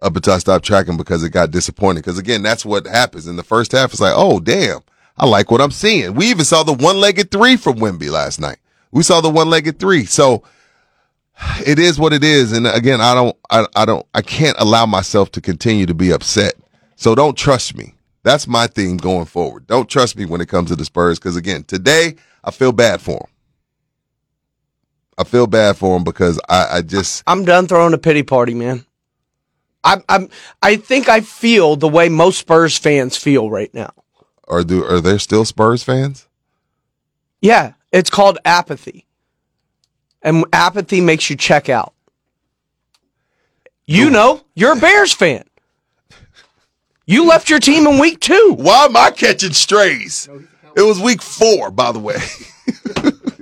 Up 0.01 0.15
I 0.27 0.37
stopped 0.37 0.65
tracking 0.65 0.97
because 0.97 1.23
it 1.23 1.29
got 1.31 1.51
disappointing. 1.51 2.01
Because 2.01 2.19
again, 2.19 2.43
that's 2.43 2.65
what 2.65 2.85
happens 2.85 3.25
in 3.25 3.35
the 3.35 3.43
first 3.43 3.71
half. 3.71 3.91
It's 3.91 4.01
like, 4.01 4.13
oh 4.15 4.39
damn, 4.39 4.81
I 5.17 5.25
like 5.25 5.49
what 5.49 5.61
I'm 5.61 5.71
seeing. 5.71 6.13
We 6.13 6.27
even 6.27 6.45
saw 6.45 6.63
the 6.63 6.73
one-legged 6.73 7.31
three 7.31 7.57
from 7.57 7.77
Wemby 7.77 8.11
last 8.11 8.39
night. 8.39 8.57
We 8.91 9.01
saw 9.03 9.21
the 9.21 9.29
one-legged 9.29 9.79
three. 9.79 10.05
So 10.05 10.43
it 11.65 11.79
is 11.79 11.99
what 11.99 12.13
it 12.13 12.23
is. 12.23 12.51
And 12.51 12.67
again, 12.67 13.01
I 13.01 13.15
don't, 13.15 13.35
I, 13.49 13.65
I 13.75 13.85
don't, 13.85 14.05
I 14.13 14.21
can't 14.21 14.57
allow 14.59 14.85
myself 14.85 15.31
to 15.31 15.41
continue 15.41 15.87
to 15.87 15.95
be 15.95 16.11
upset. 16.11 16.53
So 16.95 17.15
don't 17.15 17.37
trust 17.37 17.75
me. 17.75 17.95
That's 18.23 18.47
my 18.47 18.67
theme 18.67 18.97
going 18.97 19.25
forward. 19.25 19.67
Don't 19.67 19.89
trust 19.89 20.17
me 20.17 20.25
when 20.25 20.41
it 20.41 20.49
comes 20.49 20.69
to 20.69 20.75
the 20.75 20.85
Spurs. 20.85 21.17
Because 21.17 21.35
again, 21.35 21.63
today 21.63 22.15
I 22.43 22.51
feel 22.51 22.71
bad 22.71 23.01
for 23.01 23.19
them. 23.19 23.29
I 25.17 25.23
feel 25.23 25.47
bad 25.47 25.77
for 25.77 25.97
him 25.97 26.03
because 26.03 26.39
I, 26.47 26.77
I 26.77 26.81
just, 26.81 27.23
I'm 27.25 27.43
done 27.43 27.67
throwing 27.67 27.93
a 27.93 27.97
pity 27.97 28.23
party, 28.23 28.53
man. 28.53 28.85
I'm, 29.83 30.03
I'm, 30.09 30.29
I 30.61 30.75
think 30.75 31.09
I 31.09 31.21
feel 31.21 31.75
the 31.75 31.87
way 31.87 32.09
most 32.09 32.39
Spurs 32.39 32.77
fans 32.77 33.15
feel 33.17 33.49
right 33.49 33.73
now. 33.73 33.91
are 34.47 34.63
do, 34.63 34.83
are 34.83 34.99
there 35.01 35.19
still 35.19 35.45
Spurs 35.45 35.83
fans? 35.83 36.27
Yeah, 37.41 37.73
it's 37.91 38.09
called 38.09 38.37
apathy. 38.45 39.05
And 40.21 40.45
apathy 40.51 40.99
makes 40.99 41.29
you 41.29 41.35
check 41.35 41.69
out. 41.69 41.93
You 43.85 44.09
know, 44.09 44.41
you're 44.53 44.73
a 44.73 44.79
Bears 44.79 45.13
fan. 45.13 45.45
You 47.05 47.25
left 47.25 47.49
your 47.49 47.59
team 47.59 47.87
in 47.87 47.99
week 47.99 48.19
two. 48.19 48.55
Why 48.57 48.83
am 48.83 48.97
I 48.97 49.11
catching 49.11 49.53
strays? 49.53 50.27
It 50.75 50.81
was 50.81 50.99
week 50.99 51.21
four, 51.21 51.71
by 51.71 51.93
the 51.93 51.99
way. 51.99 52.17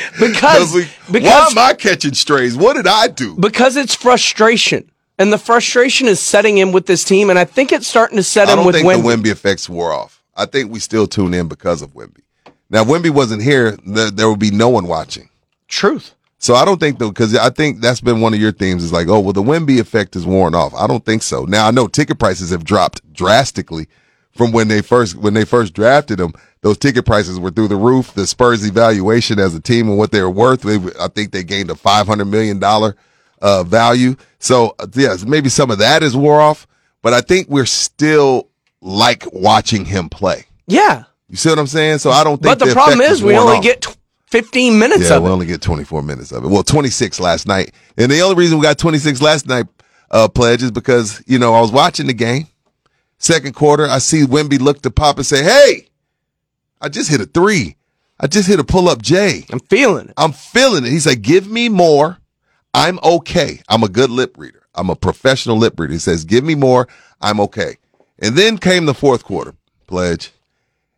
Because, 0.20 0.74
was 0.74 0.74
week- 1.10 1.24
why 1.24 1.48
am 1.50 1.58
I 1.58 1.74
catching 1.74 2.14
strays? 2.14 2.56
What 2.56 2.74
did 2.74 2.86
I 2.86 3.08
do? 3.08 3.36
because 3.36 3.76
it's 3.76 3.94
frustration. 3.94 4.90
And 5.18 5.32
the 5.32 5.38
frustration 5.38 6.08
is 6.08 6.20
setting 6.20 6.58
in 6.58 6.72
with 6.72 6.84
this 6.84 7.02
team, 7.02 7.30
and 7.30 7.38
I 7.38 7.46
think 7.46 7.72
it's 7.72 7.86
starting 7.86 8.18
to 8.18 8.22
set 8.22 8.48
I 8.48 8.52
in 8.52 8.56
don't 8.58 8.66
with 8.66 8.74
think 8.74 8.86
the 8.86 8.98
Wemby 8.98 9.28
effects 9.32 9.66
wore 9.66 9.90
off. 9.90 10.22
I 10.36 10.44
think 10.44 10.70
we 10.70 10.78
still 10.78 11.06
tune 11.06 11.32
in 11.32 11.48
because 11.48 11.80
of 11.80 11.94
Wemby. 11.94 12.20
Now, 12.68 12.82
if 12.82 12.88
Wemby 12.88 13.08
wasn't 13.08 13.42
here, 13.42 13.78
there, 13.86 14.10
there 14.10 14.28
would 14.28 14.38
be 14.38 14.50
no 14.50 14.68
one 14.68 14.86
watching. 14.86 15.30
Truth. 15.68 16.14
So 16.38 16.54
I 16.54 16.66
don't 16.66 16.78
think 16.78 16.98
though, 16.98 17.08
because 17.08 17.34
I 17.34 17.48
think 17.48 17.80
that's 17.80 18.02
been 18.02 18.20
one 18.20 18.34
of 18.34 18.40
your 18.40 18.52
themes 18.52 18.84
is 18.84 18.92
like, 18.92 19.08
oh, 19.08 19.20
well, 19.20 19.32
the 19.32 19.42
Wemby 19.42 19.80
effect 19.80 20.16
is 20.16 20.26
worn 20.26 20.54
off. 20.54 20.74
I 20.74 20.86
don't 20.86 21.04
think 21.04 21.22
so. 21.22 21.44
Now 21.44 21.66
I 21.66 21.70
know 21.70 21.86
ticket 21.88 22.18
prices 22.18 22.50
have 22.50 22.62
dropped 22.64 23.00
drastically 23.14 23.88
from 24.32 24.52
when 24.52 24.68
they 24.68 24.82
first 24.82 25.16
when 25.16 25.32
they 25.32 25.44
first 25.46 25.72
drafted 25.72 26.20
him. 26.20 26.34
Those 26.66 26.78
ticket 26.78 27.06
prices 27.06 27.38
were 27.38 27.52
through 27.52 27.68
the 27.68 27.76
roof. 27.76 28.12
The 28.12 28.26
Spurs' 28.26 28.66
evaluation 28.66 29.38
as 29.38 29.54
a 29.54 29.60
team 29.60 29.88
and 29.88 29.96
what 29.96 30.10
they're 30.10 30.28
worth, 30.28 30.62
they, 30.62 30.80
I 31.00 31.06
think 31.06 31.30
they 31.30 31.44
gained 31.44 31.70
a 31.70 31.76
five 31.76 32.08
hundred 32.08 32.24
million 32.24 32.58
dollar 32.58 32.96
uh, 33.40 33.62
value. 33.62 34.16
So 34.40 34.74
uh, 34.80 34.88
yes, 34.92 35.24
maybe 35.24 35.48
some 35.48 35.70
of 35.70 35.78
that 35.78 36.02
is 36.02 36.16
wore 36.16 36.40
off, 36.40 36.66
but 37.02 37.12
I 37.12 37.20
think 37.20 37.48
we're 37.48 37.66
still 37.66 38.48
like 38.80 39.22
watching 39.32 39.84
him 39.84 40.08
play. 40.08 40.46
Yeah. 40.66 41.04
You 41.28 41.36
see 41.36 41.50
what 41.50 41.60
I'm 41.60 41.68
saying? 41.68 41.98
So 41.98 42.10
I 42.10 42.24
don't 42.24 42.42
think. 42.42 42.58
But 42.58 42.66
the, 42.66 42.72
problem 42.72 42.98
effect 42.98 43.12
is, 43.12 43.22
we 43.22 43.36
only 43.36 43.58
off. 43.58 43.62
get 43.62 43.82
tw- 43.82 43.96
15 44.30 44.76
minutes 44.76 45.08
Yeah, 45.08 45.20
we 45.20 45.28
it. 45.28 45.32
only 45.34 45.46
get 45.46 45.62
24 45.62 46.02
minutes 46.02 46.32
of 46.32 46.44
it. 46.44 46.48
Well, 46.48 46.64
26 46.64 47.20
last 47.20 47.46
night. 47.46 47.74
And 47.96 48.10
the 48.10 48.22
only 48.22 48.34
reason 48.34 48.58
we 48.58 48.64
got 48.64 48.76
26 48.76 49.22
last 49.22 49.46
night, 49.46 49.66
uh, 50.10 50.26
pledge 50.26 50.64
is 50.64 50.72
because, 50.72 51.22
you 51.28 51.38
know, 51.38 51.54
I 51.54 51.60
was 51.60 51.70
watching 51.70 52.08
the 52.08 52.12
game. 52.12 52.48
Second 53.18 53.54
quarter, 53.54 53.86
I 53.86 53.98
see 53.98 54.24
Wemby 54.24 54.58
look 54.58 54.82
to 54.82 54.90
pop 54.90 55.18
and 55.18 55.24
say, 55.24 55.44
Hey, 55.44 55.86
I 56.80 56.88
just 56.88 57.10
hit 57.10 57.20
a 57.20 57.26
three. 57.26 57.76
I 58.18 58.26
just 58.26 58.48
hit 58.48 58.58
a 58.60 58.64
pull 58.64 58.88
up 58.88 59.02
J. 59.02 59.44
I'm 59.50 59.60
feeling 59.60 60.08
it. 60.08 60.14
I'm 60.16 60.32
feeling 60.32 60.84
it. 60.84 60.90
He 60.90 61.00
said, 61.00 61.22
Give 61.22 61.48
me 61.50 61.68
more. 61.68 62.18
I'm 62.74 62.98
okay. 63.02 63.60
I'm 63.68 63.82
a 63.82 63.88
good 63.88 64.10
lip 64.10 64.36
reader. 64.38 64.62
I'm 64.74 64.90
a 64.90 64.96
professional 64.96 65.56
lip 65.56 65.78
reader. 65.78 65.92
He 65.92 65.98
says, 65.98 66.24
Give 66.24 66.44
me 66.44 66.54
more. 66.54 66.88
I'm 67.20 67.40
okay. 67.40 67.76
And 68.18 68.34
then 68.36 68.58
came 68.58 68.86
the 68.86 68.94
fourth 68.94 69.24
quarter, 69.24 69.54
pledge. 69.86 70.32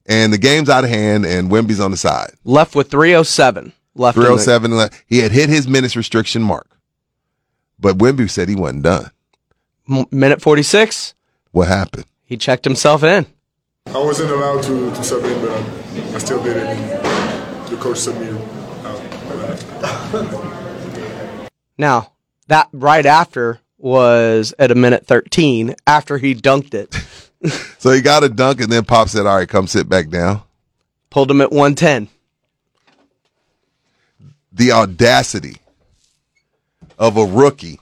And 0.06 0.32
the 0.32 0.38
game's 0.38 0.68
out 0.68 0.84
of 0.84 0.90
hand, 0.90 1.26
and 1.26 1.50
Wemby's 1.50 1.80
on 1.80 1.90
the 1.90 1.96
side. 1.96 2.30
Left 2.44 2.74
with 2.74 2.90
307 2.90 3.72
left. 3.94 4.16
in 4.16 4.22
the- 4.22 4.26
307 4.28 4.76
left. 4.76 5.04
He 5.06 5.18
had 5.18 5.32
hit 5.32 5.48
his 5.48 5.68
minutes 5.68 5.96
restriction 5.96 6.42
mark. 6.42 6.66
But 7.78 7.98
Wemby 7.98 8.30
said 8.30 8.48
he 8.48 8.54
wasn't 8.56 8.84
done. 8.84 9.10
M- 9.88 10.06
minute 10.10 10.40
46. 10.40 11.14
What 11.52 11.68
happened? 11.68 12.04
He 12.24 12.36
checked 12.36 12.64
himself 12.64 13.02
in. 13.02 13.26
I 13.94 13.98
wasn't 13.98 14.30
allowed 14.30 14.62
to, 14.64 14.90
to 14.90 15.04
sub 15.04 15.24
in, 15.24 15.40
but 15.40 15.50
I, 15.50 16.14
I 16.14 16.18
still 16.18 16.42
did 16.42 16.56
it. 16.58 16.66
And 16.66 17.68
the 17.68 17.76
coach 17.76 17.96
subbed 17.98 18.20
me 18.20 18.28
out. 18.28 18.48
Now, 21.80 22.10
that 22.48 22.68
right 22.72 23.06
after 23.06 23.60
was 23.78 24.52
at 24.58 24.72
a 24.72 24.74
minute 24.74 25.06
13 25.06 25.76
after 25.86 26.18
he 26.18 26.34
dunked 26.34 26.74
it. 26.74 26.94
So 27.78 27.92
he 27.92 28.00
got 28.00 28.24
a 28.24 28.28
dunk 28.28 28.60
and 28.60 28.72
then 28.72 28.84
Pop 28.84 29.08
said, 29.08 29.24
All 29.24 29.36
right, 29.36 29.48
come 29.48 29.68
sit 29.68 29.88
back 29.88 30.08
down. 30.08 30.42
Pulled 31.08 31.30
him 31.30 31.40
at 31.40 31.52
110. 31.52 32.08
The 34.52 34.72
audacity 34.72 35.58
of 36.98 37.16
a 37.16 37.24
rookie. 37.24 37.78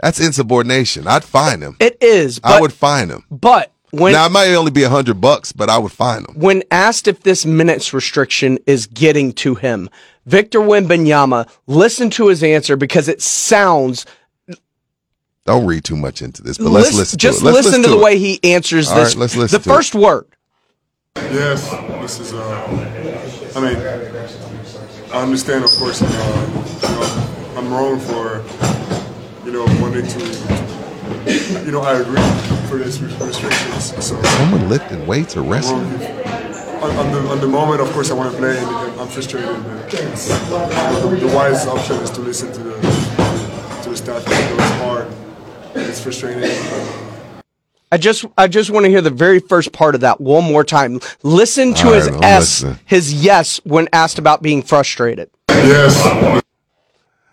That's 0.00 0.18
insubordination. 0.18 1.06
I'd 1.06 1.22
fine 1.22 1.60
him. 1.60 1.76
It 1.78 1.98
is, 2.00 2.40
but, 2.40 2.50
I 2.56 2.60
would 2.60 2.72
fine 2.72 3.08
him. 3.08 3.24
but 3.30 3.70
when 3.90 4.12
now 4.12 4.26
it 4.26 4.32
might 4.32 4.52
only 4.54 4.70
be 4.70 4.82
a 4.82 4.88
hundred 4.88 5.20
bucks, 5.20 5.52
but 5.52 5.68
I 5.70 5.78
would 5.78 5.92
find 5.92 6.28
him. 6.28 6.34
when 6.38 6.62
asked 6.70 7.08
if 7.08 7.22
this 7.22 7.44
minutes 7.46 7.92
restriction 7.92 8.58
is 8.66 8.86
getting 8.86 9.32
to 9.34 9.54
him, 9.54 9.88
Victor 10.26 10.60
Wembanyama 10.60 11.48
listened 11.66 12.12
to 12.14 12.28
his 12.28 12.42
answer 12.42 12.76
because 12.76 13.08
it 13.08 13.22
sounds 13.22 14.04
Don't 15.46 15.64
read 15.66 15.84
too 15.84 15.96
much 15.96 16.20
into 16.20 16.42
this, 16.42 16.58
but 16.58 16.68
let's 16.70 16.94
listen. 16.94 17.18
just 17.18 17.40
to 17.40 17.46
it. 17.48 17.52
Let's 17.52 17.66
listen 17.66 17.82
to 17.82 17.88
the 17.88 17.96
it. 17.98 18.02
way 18.02 18.18
he 18.18 18.38
answers 18.44 18.88
All 18.90 18.96
this. 18.96 19.14
right, 19.14 19.20
let's 19.20 19.36
listen 19.36 19.58
the 19.58 19.64
to 19.64 19.70
it. 19.70 19.74
first 19.74 19.94
word. 19.94 20.26
Yes, 21.16 21.70
this 22.02 22.20
is. 22.20 22.32
Uh, 22.34 23.54
I 23.56 23.60
mean, 23.60 23.76
I 25.12 25.22
understand, 25.22 25.64
of 25.64 25.70
course, 25.72 26.02
uh, 26.02 26.06
you 26.82 26.88
know, 26.94 27.58
I'm 27.58 27.72
wrong 27.72 27.98
for, 27.98 28.44
you 29.46 29.52
know, 29.52 29.64
wanting 29.80 30.06
to, 30.06 30.18
you 31.64 31.72
know, 31.72 31.80
I 31.82 31.98
agree 32.00 32.22
for 32.68 32.76
this 32.78 32.98
restrictions. 33.00 33.92
So 34.04 34.20
Someone 34.22 34.68
lifting 34.68 35.06
weights 35.06 35.36
or 35.36 35.42
wrestling? 35.42 35.84
on, 35.84 36.90
on 36.96 37.12
the 37.12 37.28
on 37.30 37.40
the 37.40 37.48
moment, 37.48 37.80
of 37.80 37.90
course, 37.92 38.10
I 38.10 38.14
want 38.14 38.30
to 38.32 38.38
play, 38.38 38.56
and 38.58 38.66
I'm 39.00 39.08
frustrated. 39.08 39.48
But 39.64 39.90
the, 39.90 41.16
the 41.26 41.34
wise 41.34 41.66
option 41.66 41.96
is 41.96 42.10
to 42.10 42.20
listen 42.20 42.52
to 42.52 42.62
the 42.62 42.74
to 43.82 43.90
the 43.90 43.96
staff. 43.96 44.22
I 44.26 44.30
know 44.30 44.54
it's 44.56 44.82
hard, 44.82 45.06
and 45.74 45.86
it's 45.88 46.00
frustrating. 46.00 46.48
I 47.90 47.96
just 47.96 48.26
I 48.36 48.46
just 48.48 48.70
want 48.70 48.84
to 48.84 48.90
hear 48.90 49.00
the 49.00 49.10
very 49.10 49.40
first 49.40 49.72
part 49.72 49.94
of 49.94 50.02
that 50.02 50.20
one 50.20 50.44
more 50.44 50.62
time. 50.62 51.00
Listen 51.22 51.72
to 51.74 51.86
All 51.88 51.94
his 51.94 52.06
right, 52.06 52.16
I'm 52.16 52.22
S, 52.24 52.62
listening. 52.62 52.78
his 52.84 53.24
yes 53.24 53.60
when 53.64 53.88
asked 53.92 54.18
about 54.18 54.42
being 54.42 54.62
frustrated. 54.62 55.30
Yes. 55.48 56.42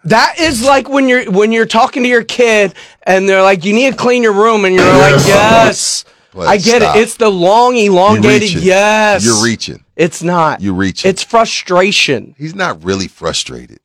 That 0.06 0.40
is 0.40 0.64
like 0.64 0.88
when 0.88 1.08
you're 1.10 1.30
when 1.32 1.52
you're 1.52 1.66
talking 1.66 2.04
to 2.04 2.10
your 2.10 2.24
kid 2.24 2.74
and 3.04 3.28
they're 3.28 3.42
like, 3.42 3.66
"You 3.66 3.74
need 3.74 3.92
to 3.92 3.98
clean 3.98 4.24
your 4.24 4.34
room," 4.34 4.64
and 4.66 4.74
you're 4.76 4.86
like, 4.86 5.26
Yes. 5.26 6.06
But 6.34 6.48
I 6.48 6.58
get 6.58 6.82
stop. 6.82 6.96
it. 6.98 7.00
It's 7.02 7.16
the 7.16 7.30
long, 7.30 7.76
You're 7.78 7.94
elongated 7.94 8.52
yes. 8.56 9.26
You're 9.26 9.42
reaching. 9.44 9.84
It's 9.96 10.22
not. 10.22 10.60
You're 10.62 10.74
reaching. 10.74 11.10
It's 11.10 11.24
frustration. 11.24 12.36
He's 12.38 12.54
not 12.54 12.84
really 12.84 13.08
frustrated. 13.08 13.80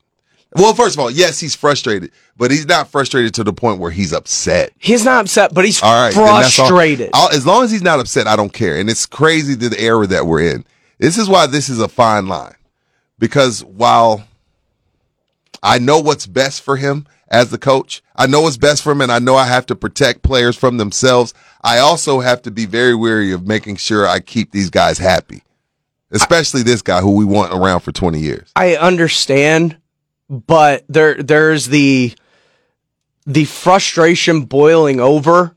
Well, 0.53 0.73
first 0.73 0.95
of 0.95 0.99
all, 0.99 1.09
yes, 1.09 1.39
he's 1.39 1.55
frustrated, 1.55 2.11
but 2.35 2.51
he's 2.51 2.65
not 2.67 2.89
frustrated 2.89 3.33
to 3.35 3.45
the 3.45 3.53
point 3.53 3.79
where 3.79 3.89
he's 3.89 4.11
upset. 4.11 4.73
He's 4.79 5.05
not 5.05 5.21
upset, 5.21 5.53
but 5.53 5.63
he's 5.63 5.81
All 5.81 5.93
right. 5.93 6.13
that's 6.13 6.59
all- 6.59 6.67
frustrated. 6.67 7.09
As 7.31 7.45
long 7.45 7.63
as 7.63 7.71
he's 7.71 7.81
not 7.81 8.01
upset, 8.01 8.27
I 8.27 8.35
don't 8.35 8.51
care. 8.51 8.77
And 8.77 8.89
it's 8.89 9.05
crazy 9.05 9.55
the 9.55 9.73
era 9.81 10.05
that 10.07 10.25
we're 10.27 10.41
in. 10.41 10.65
This 10.99 11.17
is 11.17 11.29
why 11.29 11.47
this 11.47 11.69
is 11.69 11.79
a 11.79 11.87
fine 11.87 12.27
line. 12.27 12.55
Because 13.17 13.63
while 13.63 14.25
I 15.63 15.79
know 15.79 15.99
what's 15.99 16.25
best 16.25 16.61
for 16.61 16.77
him 16.77 17.05
as 17.31 17.49
the 17.49 17.57
coach, 17.57 18.03
I 18.15 18.27
know 18.27 18.41
what's 18.41 18.57
best 18.57 18.83
for 18.83 18.91
him, 18.91 18.99
and 18.99 19.11
I 19.11 19.19
know 19.19 19.35
I 19.35 19.45
have 19.45 19.65
to 19.67 19.75
protect 19.75 20.21
players 20.21 20.57
from 20.57 20.77
themselves. 20.77 21.33
I 21.61 21.77
also 21.77 22.19
have 22.19 22.41
to 22.41 22.51
be 22.51 22.65
very 22.65 22.93
wary 22.93 23.31
of 23.31 23.47
making 23.47 23.77
sure 23.77 24.05
I 24.05 24.19
keep 24.19 24.51
these 24.51 24.69
guys 24.69 24.97
happy, 24.97 25.43
especially 26.11 26.61
this 26.63 26.81
guy 26.81 26.99
who 26.99 27.15
we 27.15 27.23
want 27.23 27.53
around 27.53 27.79
for 27.79 27.93
20 27.93 28.19
years. 28.19 28.51
I 28.55 28.75
understand, 28.75 29.77
but 30.29 30.83
there 30.89 31.15
there's 31.23 31.67
the 31.67 32.13
the 33.25 33.45
frustration 33.45 34.41
boiling 34.41 34.99
over, 34.99 35.55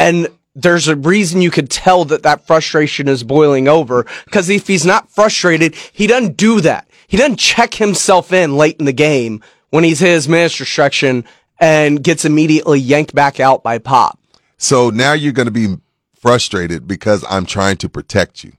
and 0.00 0.26
there's 0.56 0.88
a 0.88 0.96
reason 0.96 1.42
you 1.42 1.50
could 1.52 1.70
tell 1.70 2.04
that 2.06 2.24
that 2.24 2.46
frustration 2.46 3.06
is 3.06 3.22
boiling 3.22 3.68
over 3.68 4.04
because 4.24 4.50
if 4.50 4.66
he's 4.66 4.84
not 4.84 5.08
frustrated, 5.10 5.76
he 5.92 6.08
doesn't 6.08 6.36
do 6.36 6.60
that. 6.62 6.88
He 7.10 7.16
doesn't 7.16 7.40
check 7.40 7.74
himself 7.74 8.32
in 8.32 8.56
late 8.56 8.76
in 8.78 8.86
the 8.86 8.92
game 8.92 9.42
when 9.70 9.82
he's 9.82 9.98
hit 9.98 10.10
his 10.10 10.28
minutes 10.28 10.60
restriction 10.60 11.24
and 11.58 12.04
gets 12.04 12.24
immediately 12.24 12.78
yanked 12.78 13.16
back 13.16 13.40
out 13.40 13.64
by 13.64 13.78
Pop. 13.78 14.16
So 14.58 14.90
now 14.90 15.12
you're 15.12 15.32
going 15.32 15.46
to 15.46 15.52
be 15.52 15.74
frustrated 16.14 16.86
because 16.86 17.24
I'm 17.28 17.46
trying 17.46 17.78
to 17.78 17.88
protect 17.88 18.44
you. 18.44 18.52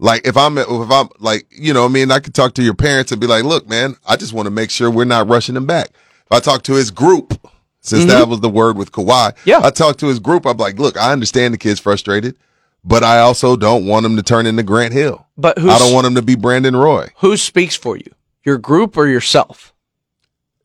Like 0.00 0.26
if 0.26 0.36
I'm 0.36 0.58
if 0.58 0.90
I'm 0.90 1.10
like 1.20 1.46
you 1.50 1.72
know 1.72 1.84
I 1.84 1.88
mean 1.88 2.10
I 2.10 2.18
could 2.18 2.34
talk 2.34 2.54
to 2.54 2.62
your 2.62 2.74
parents 2.74 3.12
and 3.12 3.20
be 3.20 3.28
like, 3.28 3.44
look, 3.44 3.68
man, 3.68 3.94
I 4.04 4.16
just 4.16 4.32
want 4.32 4.46
to 4.46 4.50
make 4.50 4.70
sure 4.70 4.90
we're 4.90 5.04
not 5.04 5.28
rushing 5.28 5.54
him 5.56 5.66
back. 5.66 5.90
If 5.90 6.32
I 6.32 6.40
talk 6.40 6.64
to 6.64 6.74
his 6.74 6.90
group, 6.90 7.34
since 7.80 8.04
that 8.06 8.26
was 8.28 8.40
the 8.40 8.48
word 8.48 8.76
with 8.76 8.90
Kawhi, 8.90 9.32
Mm-hmm. 9.32 9.48
Yeah. 9.48 9.60
I 9.62 9.70
talk 9.70 9.96
to 9.98 10.06
his 10.06 10.18
group. 10.18 10.44
I'm 10.44 10.56
like, 10.56 10.78
look, 10.80 10.96
I 10.96 11.12
understand 11.12 11.54
the 11.54 11.58
kid's 11.58 11.78
frustrated, 11.78 12.36
but 12.88 13.04
I 13.04 13.20
also 13.20 13.54
don't 13.56 13.86
want 13.86 14.06
him 14.06 14.16
to 14.16 14.22
turn 14.22 14.46
into 14.46 14.62
Grant 14.62 14.92
Hill. 14.94 15.26
But 15.36 15.58
who's, 15.58 15.70
I 15.70 15.78
don't 15.78 15.92
want 15.92 16.06
him 16.06 16.14
to 16.16 16.22
be 16.22 16.34
Brandon 16.34 16.74
Roy. 16.74 17.08
who 17.18 17.36
speaks 17.36 17.76
for 17.76 17.96
you? 17.96 18.10
Your 18.44 18.58
group 18.58 18.96
or 18.96 19.06
yourself? 19.06 19.72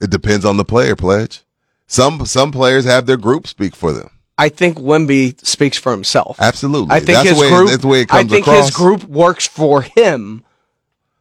It 0.01 0.09
depends 0.09 0.45
on 0.45 0.57
the 0.57 0.65
player, 0.65 0.95
pledge. 0.95 1.41
Some 1.88 2.25
some 2.25 2.51
players 2.51 2.86
have 2.86 3.05
their 3.05 3.17
group 3.17 3.45
speak 3.47 3.75
for 3.75 3.91
them. 3.91 4.09
I 4.38 4.49
think 4.49 4.77
Wemby 4.79 5.45
speaks 5.45 5.77
for 5.77 5.91
himself. 5.91 6.38
Absolutely. 6.39 6.91
I 6.95 6.99
think 6.99 7.17
that's 7.17 7.29
his 7.29 7.38
the 7.38 7.41
way, 7.43 7.49
group. 7.51 7.69
That's 7.69 7.81
the 7.81 7.88
way 7.88 8.01
it 8.01 8.13
I 8.13 8.23
think 8.23 8.47
across. 8.47 8.65
his 8.67 8.75
group 8.75 9.03
works 9.03 9.45
for 9.47 9.83
him, 9.83 10.43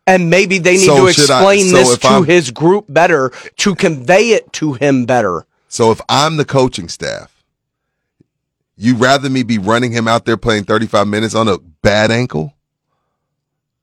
and 0.07 0.31
maybe 0.31 0.59
they 0.59 0.75
need 0.79 0.87
So 0.87 1.07
to 1.07 1.13
should 1.13 1.31
I- 1.31 1.39
explain 1.41 1.67
so 1.69 1.77
this 1.77 1.99
to 1.99 2.07
I'm- 2.09 2.25
his 2.25 2.51
group 2.51 2.87
better 2.89 3.31
to 3.59 3.75
convey 3.75 4.31
it 4.31 4.53
to 4.55 4.75
him 4.75 5.05
better. 5.05 5.47
So 5.69 5.91
if 5.91 6.01
I'm 6.09 6.37
the 6.39 6.45
coaching 6.47 6.89
staff, 6.89 7.42
you 8.83 8.97
rather 8.97 9.31
me 9.31 9.43
be 9.43 9.59
running 9.59 9.93
him 9.93 10.09
out 10.09 10.25
there 10.25 10.37
playing 10.37 10.65
35 10.65 11.07
minutes 11.07 11.35
on 11.35 11.49
a 11.49 11.59
bad 11.59 12.11
ankle? 12.11 12.53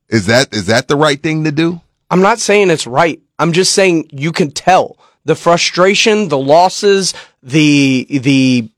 Is 0.09 0.25
that 0.25 0.53
is 0.53 0.65
that 0.65 0.87
the 0.87 0.95
right 0.95 1.21
thing 1.21 1.43
to 1.43 1.51
do? 1.51 1.81
I'm 2.09 2.21
not 2.21 2.39
saying 2.39 2.69
it's 2.69 2.87
right. 2.87 3.21
I'm 3.37 3.53
just 3.53 3.73
saying 3.73 4.09
you 4.11 4.31
can 4.31 4.51
tell 4.51 4.97
the 5.25 5.35
frustration, 5.35 6.27
the 6.27 6.37
losses, 6.37 7.13
the 7.43 8.07
the 8.09 8.69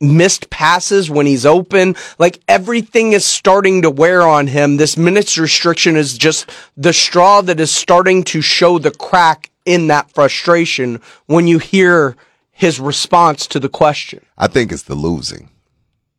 missed 0.00 0.50
passes 0.50 1.08
when 1.08 1.26
he's 1.26 1.46
open, 1.46 1.94
like 2.18 2.40
everything 2.48 3.12
is 3.12 3.24
starting 3.24 3.82
to 3.82 3.90
wear 3.90 4.22
on 4.22 4.48
him. 4.48 4.76
This 4.76 4.96
minutes 4.96 5.38
restriction 5.38 5.96
is 5.96 6.18
just 6.18 6.50
the 6.76 6.92
straw 6.92 7.40
that 7.42 7.60
is 7.60 7.70
starting 7.70 8.24
to 8.24 8.42
show 8.42 8.78
the 8.78 8.90
crack 8.90 9.50
in 9.64 9.86
that 9.86 10.10
frustration 10.10 11.00
when 11.26 11.46
you 11.46 11.58
hear 11.58 12.16
his 12.50 12.80
response 12.80 13.46
to 13.46 13.60
the 13.60 13.68
question. 13.68 14.24
I 14.36 14.48
think 14.48 14.72
it's 14.72 14.82
the 14.82 14.96
losing. 14.96 15.48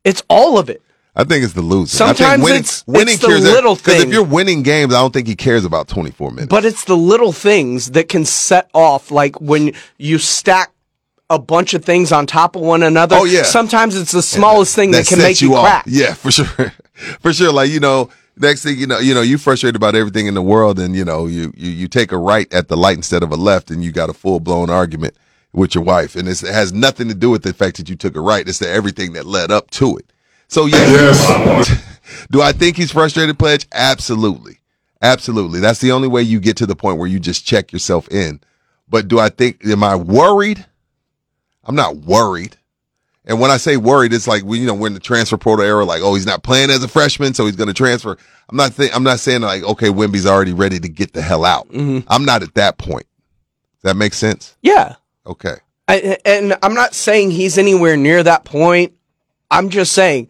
It's 0.04 0.24
all 0.30 0.58
of 0.58 0.70
it. 0.70 0.82
I 1.16 1.24
think 1.24 1.44
it's 1.44 1.54
the 1.54 1.62
losing. 1.62 1.96
I 2.04 2.08
Sometimes 2.14 2.34
think 2.34 2.44
winning, 2.44 2.60
it's- 2.62 2.84
winning 2.88 3.14
it's 3.14 3.22
the 3.22 3.28
cares 3.28 3.44
little 3.44 3.76
because 3.76 4.02
if 4.04 4.12
you're 4.12 4.24
winning 4.24 4.64
games, 4.64 4.94
I 4.94 5.00
don't 5.00 5.14
think 5.14 5.28
he 5.28 5.36
cares 5.36 5.64
about 5.64 5.88
24 5.88 6.32
minutes. 6.32 6.48
But 6.50 6.66
it's 6.66 6.86
the 6.86 6.98
little 6.98 7.32
things 7.32 7.92
that 7.92 8.10
can 8.10 8.26
set 8.26 8.70
off, 8.74 9.12
like 9.12 9.40
when 9.40 9.74
you 10.00 10.18
stack 10.18 10.72
a 11.30 11.38
bunch 11.38 11.74
of 11.76 11.86
things 11.86 12.12
on 12.12 12.26
top 12.26 12.56
of 12.56 12.64
one 12.64 12.82
another. 12.84 13.16
Oh, 13.16 13.26
yeah. 13.26 13.44
Sometimes 13.44 13.96
it's 13.96 14.12
the 14.12 14.22
smallest 14.24 14.76
thing 14.76 14.92
that, 14.92 15.06
can 15.08 15.20
make 15.20 15.40
you, 15.42 15.56
off. 15.56 15.66
crack. 15.66 15.86
Yeah, 15.88 16.14
for 16.16 16.32
sure. 16.32 16.74
for 17.22 17.32
sure. 17.32 17.52
Like, 17.52 17.70
you 17.70 17.80
know, 17.80 18.10
next 18.36 18.64
thing 18.64 18.78
you 18.78 18.88
know, 18.88 18.98
you 19.00 19.14
know, 19.14 19.22
you 19.22 19.38
frustrated 19.38 19.76
about 19.76 19.96
everything 19.96 20.26
in 20.28 20.34
the 20.34 20.42
world 20.42 20.80
and 20.80 20.96
you 20.96 21.06
know, 21.06 21.28
you 21.28 21.54
you, 21.56 21.70
you 21.70 21.88
take 21.88 22.12
a 22.12 22.18
right 22.18 22.52
at 22.52 22.68
the 22.70 22.78
light 22.78 22.98
instead 22.98 23.22
of 23.24 23.32
a 23.32 23.36
left 23.36 23.70
and 23.70 23.84
you 23.84 23.92
got 23.92 24.10
a 24.10 24.14
full 24.14 24.40
blown 24.40 24.70
argument 24.72 25.16
with 25.54 25.76
your 25.76 25.84
wife. 25.84 26.16
And 26.16 26.28
it's, 26.28 26.44
it 26.44 26.54
has 26.54 26.74
nothing 26.74 27.08
to 27.08 27.14
do 27.14 27.30
with 27.30 27.44
the 27.44 27.54
fact 27.54 27.78
that 27.78 27.90
you 27.90 27.96
took 27.96 28.16
a 28.16 28.22
right. 28.22 28.48
It's 28.48 28.60
the 28.60 28.70
everything 28.70 29.14
that 29.14 29.26
led 29.26 29.52
up 29.52 29.70
to 29.72 29.98
it. 29.98 30.12
So 30.48 30.66
yeah, 30.66 30.78
Yes. 30.78 32.04
do 32.32 32.42
I 32.42 32.52
think 32.52 32.78
he's 32.78 32.92
frustrated, 32.92 33.40
Pledge? 33.40 33.68
Absolutely. 33.72 34.60
Absolutely. 35.02 35.60
That's 35.60 35.80
the 35.80 35.92
only 35.92 36.08
way 36.08 36.22
you 36.22 36.40
get 36.40 36.58
to 36.58 36.66
the 36.66 36.76
point 36.76 36.98
where 36.98 37.08
you 37.08 37.20
just 37.20 37.46
check 37.46 37.72
yourself 37.72 38.08
in. 38.10 38.40
But 38.90 39.08
do 39.08 39.20
I 39.20 39.30
think, 39.30 39.66
am 39.66 39.84
I 39.84 39.96
worried? 39.96 40.66
I'm 41.64 41.76
not 41.76 41.98
worried. 41.98 42.58
And 43.26 43.40
when 43.40 43.52
I 43.52 43.58
say 43.58 43.78
worried, 43.78 44.14
it's 44.14 44.28
like 44.28 44.44
we, 44.44 44.60
you 44.60 44.66
know, 44.66 44.74
we're 44.74 44.88
in 44.88 44.94
the 44.94 45.00
transfer 45.00 45.38
portal 45.38 45.66
era. 45.66 45.86
Like, 45.86 46.02
oh, 46.02 46.14
he's 46.14 46.26
not 46.26 46.44
playing 46.44 46.70
as 46.70 46.84
a 46.84 46.90
freshman, 46.90 47.34
so 47.34 47.46
he's 47.46 47.56
going 47.56 47.70
to 47.70 47.74
transfer. 47.74 48.18
I'm 48.50 48.58
not. 48.58 48.76
Th- 48.76 48.92
I'm 48.94 49.04
not 49.04 49.20
saying 49.22 49.42
like, 49.42 49.64
okay, 49.64 49.90
Wemby's 49.90 50.26
already 50.26 50.52
ready 50.52 50.78
to 50.82 50.90
get 50.90 51.14
the 51.14 51.22
hell 51.22 51.46
out. 51.46 51.70
Mm-hmm. 51.70 52.06
I'm 52.10 52.26
not 52.26 52.44
at 52.44 52.54
that 52.56 52.78
point. 52.78 53.06
Does 53.82 53.92
that 53.92 53.96
make 53.96 54.14
sense? 54.14 54.58
Yeah. 54.62 54.96
Okay. 55.26 55.56
I, 55.88 56.18
and 56.26 56.58
I'm 56.64 56.74
not 56.74 56.94
saying 56.94 57.32
he's 57.32 57.58
anywhere 57.58 57.98
near 57.98 58.24
that 58.24 58.46
point. 58.46 58.94
I'm 59.52 59.70
just 59.70 59.94
saying 59.94 60.30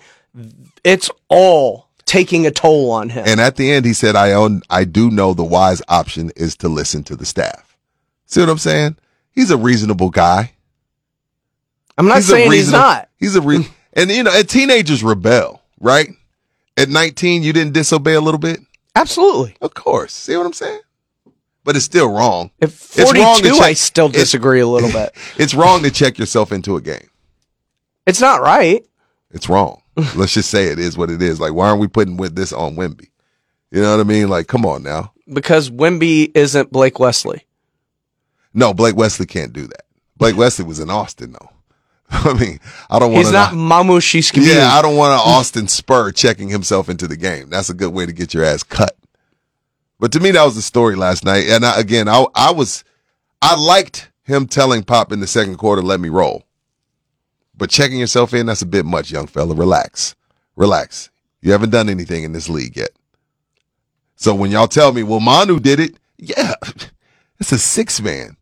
it's 0.84 1.10
all 1.29 1.88
taking 2.06 2.45
a 2.45 2.51
toll 2.51 2.91
on 2.91 3.10
him. 3.10 3.23
And 3.27 3.39
at 3.39 3.56
the 3.56 3.71
end, 3.71 3.86
he 3.86 3.93
said, 3.93 4.15
I 4.15 4.34
own, 4.34 4.62
I 4.69 4.84
do 4.84 5.10
know 5.10 5.34
the 5.34 5.43
wise 5.43 5.82
option 5.88 6.32
is 6.36 6.56
to 6.58 6.69
listen 6.69 7.03
to 7.03 7.15
the 7.15 7.25
staff. 7.25 7.77
See 8.25 8.39
what 8.39 8.49
I'm 8.49 8.58
saying? 8.58 8.97
He's 9.32 9.51
a 9.51 9.58
reasonable 9.58 10.10
guy. 10.10 10.53
I'm 11.97 12.08
not 12.08 12.17
he's 12.17 12.27
saying 12.27 12.51
he's 12.51 12.71
not. 12.71 13.10
He's 13.19 13.36
a 13.36 13.41
re- 13.41 13.67
and 13.93 14.10
you 14.12 14.23
know, 14.23 14.32
and 14.34 14.47
teenagers 14.49 15.03
rebel, 15.03 15.62
right? 15.79 16.10
At 16.75 16.89
19, 16.89 17.43
you 17.43 17.53
didn't 17.53 17.73
disobey 17.73 18.15
a 18.15 18.21
little 18.21 18.39
bit. 18.39 18.60
Absolutely. 18.95 19.56
Of 19.62 19.73
course. 19.73 20.13
See 20.13 20.36
what 20.36 20.45
I'm 20.45 20.53
saying? 20.53 20.82
But 21.63 21.76
it's 21.78 21.86
still 21.86 22.12
wrong. 22.12 22.52
At 22.62 22.69
It's 22.69 22.97
wrong 22.97 23.38
to 23.38 23.49
42, 23.49 23.56
I 23.58 23.73
still 23.73 24.10
disagree 24.10 24.60
a 24.60 24.67
little 24.67 24.91
bit. 24.91 25.15
It's 25.38 25.54
wrong 25.54 25.82
to 25.84 25.91
check 25.91 26.17
yourself 26.17 26.52
into 26.52 26.76
a 26.76 26.82
game. 26.82 27.10
It's 28.06 28.19
not 28.19 28.41
right. 28.41 28.86
It's 29.32 29.47
wrong. 29.47 29.82
Let's 30.15 30.34
just 30.34 30.49
say 30.49 30.65
it 30.65 30.80
is 30.80 30.97
what 30.97 31.10
it 31.10 31.21
is. 31.21 31.39
Like, 31.39 31.54
why 31.54 31.69
aren't 31.69 31.80
we 31.80 31.88
putting 31.88 32.17
with 32.17 32.36
this 32.36 32.52
on 32.52 32.76
Wemby? 32.76 33.08
You 33.71 33.82
know 33.82 33.91
what 33.91 34.02
I 34.02 34.04
mean? 34.04 34.28
Like, 34.30 34.47
come 34.47 34.65
on 34.65 34.84
now. 34.84 35.13
because 35.34 35.69
Wemby 35.69 36.32
isn't 36.36 36.71
Blake 36.71 36.99
Wesley. 36.99 37.45
No, 38.54 38.73
Blake 38.73 38.95
Wesley 38.95 39.26
can't 39.26 39.54
do 39.54 39.65
that. 39.67 39.86
Blake 40.17 40.36
Wesley 40.38 40.65
was 40.65 40.80
in 40.80 40.89
Austin 40.89 41.32
though. 41.32 41.49
I 42.10 42.34
mean, 42.38 42.60
I 42.89 42.99
don't 42.99 43.12
want 43.13 43.23
He's 43.26 43.34
not 43.34 43.54
Mamu 43.54 43.97
Shiskimi. 43.99 44.54
Yeah, 44.54 44.69
I 44.73 44.82
don't 44.84 44.95
want 44.97 45.13
an 45.13 45.19
Austin 45.23 45.67
Spur 45.67 46.12
checking 46.12 46.49
himself 46.49 46.88
into 46.89 47.08
the 47.08 47.17
game. 47.17 47.49
That's 47.49 47.69
a 47.69 47.73
good 47.73 47.93
way 47.93 48.06
to 48.06 48.12
get 48.13 48.34
your 48.34 48.43
ass 48.43 48.62
cut. 48.62 48.95
But 50.04 50.12
to 50.12 50.20
me, 50.20 50.32
that 50.32 50.44
was 50.44 50.56
the 50.56 50.62
story 50.62 50.98
last 50.98 51.24
night. 51.24 51.46
And 51.48 51.66
I, 51.66 51.80
again, 51.80 52.10
I, 52.10 52.26
I 52.36 52.52
was, 52.52 52.84
I 53.42 53.56
liked 53.56 54.12
him 54.24 54.48
telling 54.48 54.84
Pop 54.84 55.13
in 55.13 55.22
the 55.22 55.28
second 55.28 55.56
quarter, 55.56 55.82
"Let 55.82 56.02
me 56.02 56.10
roll." 56.10 56.44
But 57.56 57.70
checking 57.70 58.00
yourself 58.00 58.34
in, 58.34 58.46
that's 58.46 58.62
a 58.62 58.66
bit 58.66 58.84
much, 58.84 59.12
young 59.12 59.28
fella. 59.28 59.56
Relax, 59.56 60.13
relax. 60.58 61.10
You 61.42 61.54
haven't 61.54 61.70
done 61.70 61.88
anything 61.88 62.26
in 62.26 62.34
this 62.34 62.50
league 62.50 62.76
yet. 62.76 62.89
So 64.18 64.36
when 64.36 64.52
y'all 64.52 64.68
tell 64.68 64.92
me, 64.92 65.04
well, 65.04 65.22
Manu 65.22 65.58
did 65.58 65.80
it, 65.80 65.96
yeah, 66.18 66.56
it's 67.39 67.54
a 67.54 67.58
six 67.58 68.02
man. 68.02 68.36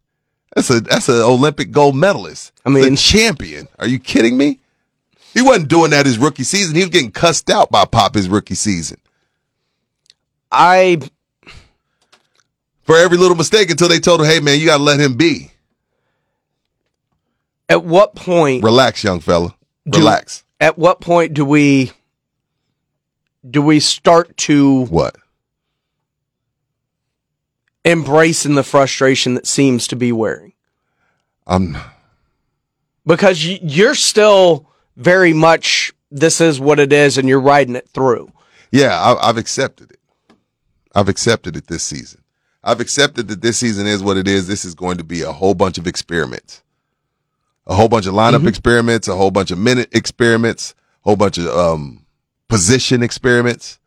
That's 0.55 0.71
a 0.71 0.81
that's 0.81 1.09
an 1.09 1.21
Olympic 1.21 1.69
gold 1.69 1.95
medalist. 1.95 2.53
I 2.65 2.69
mean- 2.69 2.95
champion. 2.95 3.67
Are 3.77 3.87
you 3.87 3.99
kidding 3.99 4.35
me? 4.35 4.61
He 5.35 5.43
wasn't 5.43 5.67
doing 5.67 5.91
that 5.91 6.07
his 6.07 6.17
rookie 6.17 6.41
season. 6.41 6.73
He 6.73 6.81
was 6.81 6.89
getting 6.89 7.11
cussed 7.11 7.51
out 7.51 7.69
by 7.69 7.85
Pop 7.85 8.15
his 8.15 8.29
rookie 8.29 8.55
season 8.55 8.97
I 10.51 10.99
for 12.91 12.97
every 12.97 13.17
little 13.17 13.37
mistake 13.37 13.69
until 13.69 13.87
they 13.87 13.99
told 13.99 14.19
him, 14.19 14.27
"Hey, 14.27 14.41
man, 14.41 14.59
you 14.59 14.65
got 14.65 14.77
to 14.77 14.83
let 14.83 14.99
him 14.99 15.13
be. 15.15 15.51
at 17.69 17.85
what 17.85 18.15
point 18.15 18.65
Relax, 18.65 19.01
young 19.01 19.21
fella. 19.21 19.55
Do- 19.89 19.99
Relax." 19.99 20.43
at 20.59 20.77
what 20.77 20.99
point 20.99 21.33
do 21.33 21.45
we 21.45 21.93
do 23.49 23.61
we 23.61 23.79
start 23.79 24.35
to 24.37 24.85
what? 24.87 25.15
embracing 27.85 28.55
the 28.55 28.63
frustration 28.63 29.35
that 29.35 29.47
seems 29.47 29.87
to 29.87 29.95
be 29.95 30.11
wearing? 30.11 30.51
I'm 31.47 31.77
Because 33.05 33.43
you're 33.45 33.95
still 33.95 34.69
very 34.97 35.31
much 35.31 35.93
this 36.11 36.41
is 36.41 36.59
what 36.59 36.77
it 36.77 36.91
is 36.91 37.17
and 37.17 37.29
you're 37.29 37.39
riding 37.39 37.77
it 37.77 37.87
through. 37.87 38.33
Yeah, 38.69 38.99
I, 38.99 39.29
I've 39.29 39.37
accepted 39.37 39.91
it. 39.91 40.35
I've 40.93 41.07
accepted 41.07 41.55
it 41.55 41.67
this 41.67 41.83
season. 41.83 42.21
I've 42.63 42.79
accepted 42.79 43.27
that 43.29 43.41
this 43.41 43.57
season 43.57 43.87
is 43.87 44.03
what 44.03 44.17
it 44.17 44.27
is. 44.27 44.47
This 44.47 44.65
is 44.65 44.75
going 44.75 44.97
to 44.97 45.03
be 45.03 45.21
a 45.21 45.31
whole 45.31 45.55
bunch 45.55 45.77
of 45.77 45.87
experiments, 45.87 46.61
a 47.65 47.73
whole 47.73 47.89
bunch 47.89 48.05
of 48.05 48.13
lineup 48.13 48.47
experiments, 48.47 49.07
a 49.07 49.15
whole 49.15 49.31
bunch 49.31 49.51
of 49.51 49.57
minute 49.57 49.89
experiments, 49.93 50.75
a 51.03 51.09
whole 51.09 51.15
bunch 51.15 51.37
of 51.37 51.47
um, 51.47 52.05
position 52.47 53.01
experiments, 53.01 53.79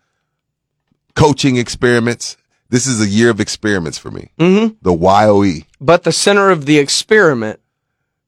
coaching 1.15 1.57
experiments. 1.57 2.37
This 2.69 2.87
is 2.89 3.01
a 3.01 3.07
year 3.07 3.31
of 3.31 3.39
experiments 3.39 3.99
for 3.99 4.11
me. 4.11 4.33
Mm-hmm. 4.39 4.75
The 4.83 4.93
YOE. 4.93 5.65
But 5.81 6.03
the 6.03 6.13
center 6.13 6.51
of 6.51 6.67
the 6.67 6.79
experiment, 6.79 7.61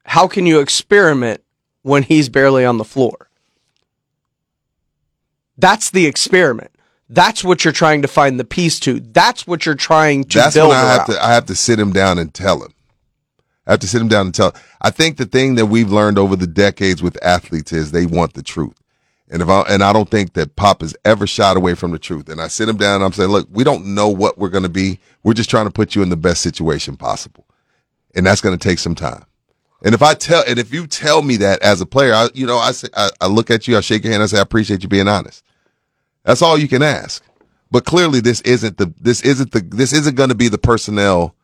how 0.05 0.29
can 0.29 0.47
you 0.47 0.61
experiment 0.61 1.43
when 1.83 2.05
he's 2.05 2.29
barely 2.29 2.65
on 2.65 2.79
the 2.79 2.85
floor? 2.85 3.29
That's 5.59 5.91
the 5.91 6.07
experiment. 6.07 6.71
That's 7.09 7.45
what 7.45 7.65
you're 7.65 7.73
trying 7.73 8.03
to 8.03 8.09
find 8.09 8.39
the 8.39 8.45
piece 8.45 8.81
to. 8.81 9.01
That's 9.01 9.47
what 9.47 9.65
you're 9.65 9.75
trying 9.75 10.25
to 10.25 10.39
That's 10.39 10.55
build 10.55 10.71
when 10.71 10.79
I 10.79 10.93
have 10.93 11.07
to 11.07 11.25
I 11.25 11.33
have 11.33 11.47
to 11.47 11.55
sit 11.55 11.79
him 11.79 11.93
down 11.93 12.19
and 12.19 12.33
tell 12.35 12.63
him. 12.63 12.73
I 13.67 13.73
have 13.73 13.81
to 13.81 13.89
sit 13.89 14.01
him 14.01 14.09
down 14.09 14.27
and 14.27 14.35
tell. 14.35 14.55
I 14.81 14.91
think 14.91 15.17
the 15.17 15.27
thing 15.27 15.57
that 15.57 15.67
we've 15.67 15.91
learned 15.91 16.19
over 16.19 16.37
the 16.37 16.47
decades 16.47 17.03
with 17.03 17.23
athletes 17.23 17.73
is 17.73 17.91
they 17.91 18.07
want 18.07 18.35
the 18.35 18.43
truth. 18.43 18.81
And 19.29 19.43
if 19.43 19.49
I 19.49 19.63
and 19.63 19.83
I 19.83 19.93
don't 19.93 20.11
think 20.11 20.35
that 20.35 20.57
Pop 20.57 20.83
has 20.83 20.97
ever 21.05 21.27
shied 21.27 21.57
away 21.57 21.75
from 21.75 21.91
the 21.91 21.99
truth. 21.99 22.29
And 22.29 22.41
I 22.41 22.49
sit 22.49 22.69
him 22.69 22.77
down 22.77 22.97
and 22.97 23.05
I'm 23.05 23.13
saying, 23.13 23.31
look, 23.31 23.49
we 23.51 23.65
don't 23.65 23.95
know 23.95 24.09
what 24.09 24.39
we're 24.39 24.49
going 24.49 24.63
to 24.63 24.69
be. 24.69 25.01
We're 25.23 25.35
just 25.35 25.51
trying 25.51 25.67
to 25.67 25.73
put 25.73 25.95
you 25.95 26.03
in 26.03 26.11
the 26.11 26.17
best 26.17 26.43
situation 26.43 26.97
possible, 26.97 27.47
and 28.15 28.27
that's 28.27 28.41
going 28.41 28.57
to 28.57 28.69
take 28.69 28.79
some 28.79 28.95
time. 28.95 29.25
And 29.83 29.95
if 29.95 30.03
I 30.03 30.15
tell, 30.15 30.43
and 30.47 30.59
if 30.59 30.73
you 30.73 30.87
tell 30.87 31.23
me 31.23 31.37
that 31.39 31.61
as 31.63 31.81
a 31.81 31.87
player, 31.87 32.15
I, 32.15 32.29
you 32.35 32.47
know, 32.47 32.59
I 32.59 32.73
say, 32.73 32.89
I, 32.97 33.11
I 33.21 33.27
look 33.27 33.51
at 33.51 33.69
you, 33.69 33.77
I 33.77 33.81
shake 33.81 34.05
your 34.05 34.13
hand, 34.13 34.23
I 34.23 34.27
say, 34.27 34.39
I 34.39 34.43
appreciate 34.43 34.83
you 34.83 34.89
being 34.89 35.09
honest. 35.09 35.45
That's 36.27 36.43
all 36.43 36.59
you 36.59 36.69
can 36.69 36.83
ask. 36.83 37.25
But 37.71 37.85
clearly, 37.85 38.21
this 38.21 38.41
isn't 38.43 38.77
the 38.77 38.93
this 39.01 39.23
isn't 39.23 39.53
the 39.53 39.61
this 39.61 39.93
isn't 39.93 40.17
going 40.17 40.29
to 40.29 40.35
be 40.35 40.49
the 40.49 40.59
personnel. 40.59 41.35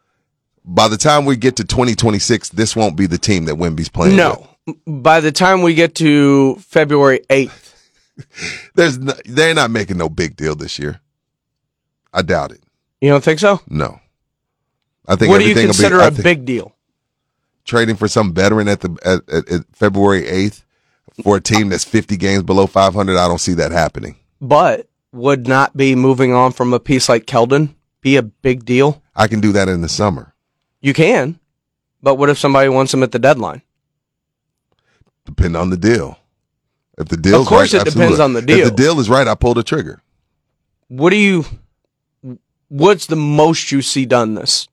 By 0.64 0.88
the 0.88 0.96
time 0.96 1.24
we 1.24 1.36
get 1.36 1.56
to 1.56 1.64
2026, 1.64 2.50
this 2.50 2.76
won't 2.76 2.96
be 2.96 3.06
the 3.06 3.18
team 3.18 3.46
that 3.46 3.56
Wemby's 3.56 3.88
playing. 3.88 4.16
with. 4.16 4.18
No. 4.18 4.48
By 4.86 5.20
the 5.20 5.32
time 5.32 5.62
we 5.62 5.74
get 5.74 5.96
to 5.96 6.54
February 6.56 7.20
8th, 7.28 7.74
there's 8.74 8.96
no, 8.98 9.12
they're 9.24 9.54
not 9.54 9.72
making 9.72 9.98
no 9.98 10.08
big 10.08 10.36
deal 10.36 10.54
this 10.54 10.78
year. 10.78 11.00
I 12.12 12.22
doubt 12.22 12.52
it. 12.52 12.62
you 13.00 13.08
don't 13.10 13.24
think 13.24 13.40
so? 13.40 13.60
No, 13.68 13.98
I 15.08 15.16
think 15.16 15.30
What 15.30 15.38
do 15.38 15.48
you 15.48 15.54
consider 15.54 15.98
be, 15.98 16.20
a 16.20 16.22
big 16.22 16.44
deal? 16.44 16.76
trading 17.64 17.96
for 17.96 18.06
some 18.08 18.32
veteran 18.34 18.68
at 18.68 18.80
the 18.80 18.96
at, 19.04 19.28
at, 19.34 19.48
at 19.48 19.64
February 19.72 20.22
8th 20.22 20.62
for 21.24 21.36
a 21.36 21.40
team 21.40 21.68
that's 21.70 21.84
50 21.84 22.16
games 22.16 22.42
below 22.44 22.66
500. 22.66 23.16
I 23.16 23.28
don't 23.28 23.38
see 23.38 23.54
that 23.54 23.72
happening. 23.72 24.16
But 24.42 24.88
would 25.12 25.46
not 25.46 25.76
be 25.76 25.94
moving 25.94 26.34
on 26.34 26.50
from 26.52 26.74
a 26.74 26.80
piece 26.80 27.08
like 27.08 27.26
Keldon 27.26 27.74
be 28.00 28.16
a 28.16 28.22
big 28.22 28.64
deal? 28.64 29.00
I 29.14 29.28
can 29.28 29.40
do 29.40 29.52
that 29.52 29.68
in 29.68 29.80
the 29.82 29.88
summer. 29.88 30.34
You 30.80 30.92
can. 30.92 31.38
But 32.02 32.16
what 32.16 32.28
if 32.28 32.38
somebody 32.38 32.68
wants 32.68 32.92
him 32.92 33.04
at 33.04 33.12
the 33.12 33.20
deadline? 33.20 33.62
Depend 35.24 35.56
on 35.56 35.70
the 35.70 35.76
deal. 35.76 36.18
If 36.98 37.08
the 37.08 37.16
deal, 37.16 37.40
Of 37.40 37.46
course 37.46 37.72
it 37.72 37.84
depends 37.84 38.18
on 38.18 38.32
the 38.32 38.42
deal. 38.42 38.58
If 38.58 38.64
the 38.70 38.76
deal 38.76 38.98
is 38.98 39.08
right, 39.08 39.28
I 39.28 39.36
pull 39.36 39.54
the 39.54 39.62
trigger. 39.62 40.02
What 40.88 41.10
do 41.10 41.16
you 41.16 41.44
what's 42.68 43.06
the 43.06 43.16
most 43.16 43.70
you 43.70 43.80
see 43.80 44.06
done 44.06 44.34
this? 44.34 44.68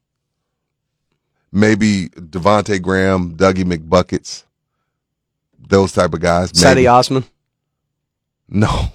Maybe 1.52 2.10
Devonte 2.10 2.82
Graham, 2.82 3.36
Dougie 3.38 3.64
McBuckets, 3.64 4.44
those 5.60 5.94
type 5.94 6.14
of 6.14 6.22
guys. 6.22 6.52
Maybe. 6.56 6.82
Cedi 6.82 6.92
Osman? 6.92 7.24
No. 8.50 8.92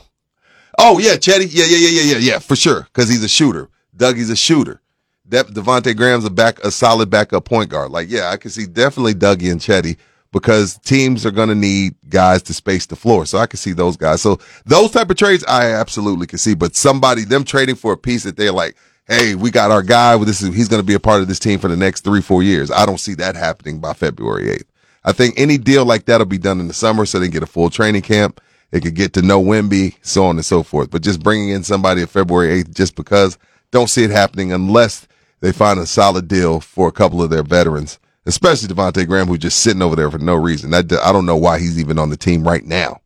Oh 0.78 0.98
yeah, 0.98 1.16
Chetty. 1.16 1.48
Yeah, 1.50 1.64
yeah, 1.66 1.76
yeah, 1.76 1.88
yeah, 1.88 2.12
yeah, 2.12 2.18
yeah, 2.18 2.38
for 2.38 2.56
sure. 2.56 2.82
Because 2.82 3.08
he's 3.08 3.24
a 3.24 3.28
shooter. 3.28 3.68
Dougie's 3.96 4.30
a 4.30 4.36
shooter. 4.36 4.80
De- 5.28 5.44
Devontae 5.44 5.96
Graham's 5.96 6.24
a 6.24 6.30
back, 6.30 6.58
a 6.64 6.70
solid 6.70 7.10
backup 7.10 7.44
point 7.44 7.70
guard. 7.70 7.90
Like, 7.90 8.10
yeah, 8.10 8.30
I 8.30 8.36
can 8.36 8.50
see 8.50 8.66
definitely 8.66 9.14
Dougie 9.14 9.50
and 9.50 9.60
Chetty 9.60 9.96
because 10.32 10.78
teams 10.78 11.24
are 11.24 11.30
going 11.30 11.48
to 11.48 11.54
need 11.54 11.94
guys 12.08 12.42
to 12.42 12.54
space 12.54 12.86
the 12.86 12.96
floor. 12.96 13.24
So 13.24 13.38
I 13.38 13.46
can 13.46 13.56
see 13.56 13.72
those 13.72 13.96
guys. 13.96 14.20
So 14.20 14.38
those 14.66 14.90
type 14.90 15.08
of 15.10 15.16
trades, 15.16 15.44
I 15.46 15.70
absolutely 15.72 16.26
can 16.26 16.38
see. 16.38 16.54
But 16.54 16.74
somebody 16.76 17.24
them 17.24 17.44
trading 17.44 17.76
for 17.76 17.92
a 17.92 17.96
piece 17.96 18.24
that 18.24 18.36
they're 18.36 18.52
like, 18.52 18.76
hey, 19.06 19.34
we 19.34 19.50
got 19.50 19.70
our 19.70 19.82
guy. 19.82 20.16
This 20.24 20.42
is 20.42 20.54
he's 20.54 20.68
going 20.68 20.82
to 20.82 20.86
be 20.86 20.94
a 20.94 21.00
part 21.00 21.22
of 21.22 21.28
this 21.28 21.38
team 21.38 21.58
for 21.60 21.68
the 21.68 21.76
next 21.76 22.02
three, 22.02 22.20
four 22.20 22.42
years. 22.42 22.70
I 22.70 22.84
don't 22.84 22.98
see 23.00 23.14
that 23.14 23.36
happening 23.36 23.78
by 23.78 23.92
February 23.94 24.50
eighth. 24.50 24.70
I 25.04 25.12
think 25.12 25.38
any 25.38 25.58
deal 25.58 25.84
like 25.84 26.06
that'll 26.06 26.26
be 26.26 26.38
done 26.38 26.60
in 26.60 26.68
the 26.68 26.74
summer 26.74 27.06
so 27.06 27.18
they 27.18 27.28
get 27.28 27.42
a 27.42 27.46
full 27.46 27.70
training 27.70 28.02
camp. 28.02 28.40
They 28.70 28.80
could 28.80 28.94
get 28.94 29.12
to 29.14 29.22
know 29.22 29.42
Wemby, 29.42 29.96
so 30.02 30.24
on 30.24 30.36
and 30.36 30.44
so 30.44 30.62
forth. 30.62 30.90
But 30.90 31.02
just 31.02 31.22
bringing 31.22 31.50
in 31.50 31.62
somebody 31.62 32.02
at 32.02 32.08
February 32.08 32.62
8th 32.62 32.74
just 32.74 32.96
because, 32.96 33.38
don't 33.70 33.90
see 33.90 34.04
it 34.04 34.10
happening 34.10 34.52
unless 34.52 35.06
they 35.40 35.52
find 35.52 35.78
a 35.78 35.86
solid 35.86 36.28
deal 36.28 36.60
for 36.60 36.88
a 36.88 36.92
couple 36.92 37.22
of 37.22 37.30
their 37.30 37.42
veterans, 37.42 37.98
especially 38.26 38.68
Devontae 38.68 39.06
Graham, 39.06 39.28
who's 39.28 39.38
just 39.38 39.60
sitting 39.60 39.82
over 39.82 39.94
there 39.94 40.10
for 40.10 40.18
no 40.18 40.34
reason. 40.34 40.70
That, 40.70 40.92
I 40.92 41.12
don't 41.12 41.26
know 41.26 41.36
why 41.36 41.58
he's 41.58 41.78
even 41.78 41.98
on 41.98 42.10
the 42.10 42.16
team 42.16 42.46
right 42.46 42.64
now. 42.64 43.00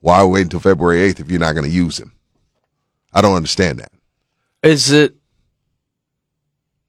Why 0.00 0.24
wait 0.24 0.42
until 0.42 0.60
February 0.60 1.12
8th 1.12 1.20
if 1.20 1.30
you're 1.30 1.38
not 1.38 1.52
going 1.52 1.68
to 1.68 1.76
use 1.76 1.98
him? 1.98 2.12
I 3.12 3.20
don't 3.20 3.36
understand 3.36 3.78
that. 3.78 3.92
Is 4.62 4.90
it 4.90 5.14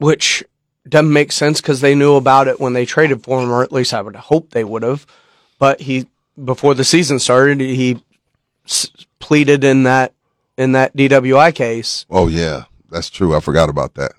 which 0.04 0.44
doesn't 0.88 1.14
make 1.14 1.32
sense 1.32 1.62
because 1.62 1.82
they 1.82 1.96
knew 1.96 2.16
about 2.16 2.48
it 2.48 2.60
when 2.60 2.74
they 2.74 2.86
traded 2.86 3.24
for 3.24 3.42
him, 3.42 3.50
or 3.50 3.64
at 3.64 3.72
least 3.72 3.94
I 3.94 4.02
would 4.02 4.16
hope 4.16 4.50
they 4.50 4.64
would 4.64 4.84
have. 4.84 5.06
But 5.60 5.82
he, 5.82 6.08
before 6.44 6.74
the 6.74 6.84
season 6.84 7.20
started, 7.20 7.62
he 7.62 8.04
pleaded 9.20 9.64
in 9.64 9.84
that 9.84 10.14
in 10.58 10.74
that 10.74 10.96
DWI 10.96 11.54
case. 11.54 12.06
Oh, 12.10 12.28
yeah, 12.28 12.66
that's 12.90 13.10
true. 13.10 13.36
I 13.36 13.40
forgot 13.40 13.70
about 13.70 13.96
that. 13.96 14.14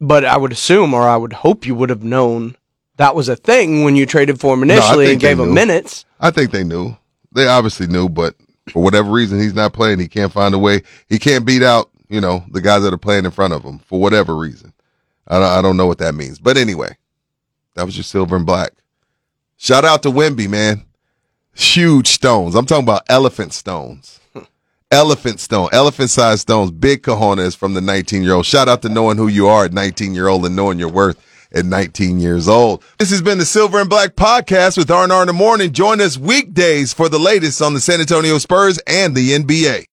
But 0.00 0.24
I 0.24 0.36
would 0.36 0.52
assume, 0.52 0.92
or 0.92 1.02
I 1.02 1.16
would 1.16 1.32
hope, 1.32 1.66
you 1.66 1.74
would 1.74 1.90
have 1.90 2.02
known 2.02 2.56
that 2.96 3.14
was 3.14 3.28
a 3.28 3.36
thing 3.36 3.84
when 3.84 3.96
you 3.96 4.06
traded 4.06 4.40
for 4.40 4.54
him 4.54 4.62
initially 4.62 5.06
think 5.06 5.14
and 5.14 5.20
gave 5.20 5.40
him 5.40 5.54
minutes. 5.54 6.04
I 6.20 6.30
think 6.30 6.50
they 6.50 6.64
knew. 6.64 6.96
They 7.32 7.46
obviously 7.46 7.86
knew, 7.86 8.08
but 8.08 8.34
for 8.68 8.82
whatever 8.82 9.10
reason, 9.10 9.40
he's 9.40 9.54
not 9.54 9.72
playing. 9.72 9.98
He 9.98 10.08
can't 10.08 10.32
find 10.32 10.54
a 10.54 10.58
way. 10.58 10.82
He 11.08 11.18
can't 11.18 11.44
beat 11.44 11.62
out, 11.62 11.90
you 12.08 12.20
know, 12.20 12.44
the 12.50 12.60
guys 12.60 12.82
that 12.82 12.92
are 12.92 12.98
playing 12.98 13.24
in 13.24 13.30
front 13.30 13.52
of 13.52 13.62
him 13.62 13.78
for 13.80 14.00
whatever 14.00 14.36
reason. 14.36 14.72
I 15.26 15.38
don't, 15.38 15.58
I 15.58 15.62
don't 15.62 15.76
know 15.76 15.86
what 15.86 15.98
that 15.98 16.14
means. 16.14 16.38
But 16.38 16.56
anyway, 16.56 16.96
that 17.74 17.84
was 17.84 17.96
your 17.96 18.04
silver 18.04 18.36
and 18.36 18.46
black. 18.46 18.72
Shout 19.56 19.84
out 19.84 20.02
to 20.02 20.10
Wemby, 20.10 20.48
man. 20.48 20.84
Huge 21.54 22.08
stones. 22.08 22.54
I'm 22.54 22.66
talking 22.66 22.84
about 22.84 23.02
elephant 23.08 23.52
stones. 23.52 24.20
Elephant 24.90 25.40
stone, 25.40 25.68
elephant 25.72 26.10
sized 26.10 26.42
stones, 26.42 26.70
big 26.70 27.02
cojones 27.02 27.56
from 27.56 27.74
the 27.74 27.80
19 27.80 28.22
year 28.22 28.34
old. 28.34 28.46
Shout 28.46 28.68
out 28.68 28.82
to 28.82 28.88
knowing 28.88 29.16
who 29.16 29.26
you 29.26 29.48
are 29.48 29.64
at 29.64 29.72
19 29.72 30.14
year 30.14 30.28
old 30.28 30.46
and 30.46 30.54
knowing 30.54 30.78
your 30.78 30.90
worth 30.90 31.18
at 31.52 31.64
19 31.64 32.20
years 32.20 32.48
old. 32.48 32.82
This 32.98 33.10
has 33.10 33.22
been 33.22 33.38
the 33.38 33.44
Silver 33.44 33.80
and 33.80 33.88
Black 33.88 34.14
podcast 34.14 34.76
with 34.76 34.90
R&R 34.90 35.22
in 35.22 35.26
the 35.26 35.32
morning. 35.32 35.72
Join 35.72 36.00
us 36.00 36.18
weekdays 36.18 36.92
for 36.92 37.08
the 37.08 37.18
latest 37.18 37.62
on 37.62 37.74
the 37.74 37.80
San 37.80 38.00
Antonio 38.00 38.38
Spurs 38.38 38.78
and 38.86 39.14
the 39.14 39.30
NBA. 39.30 39.86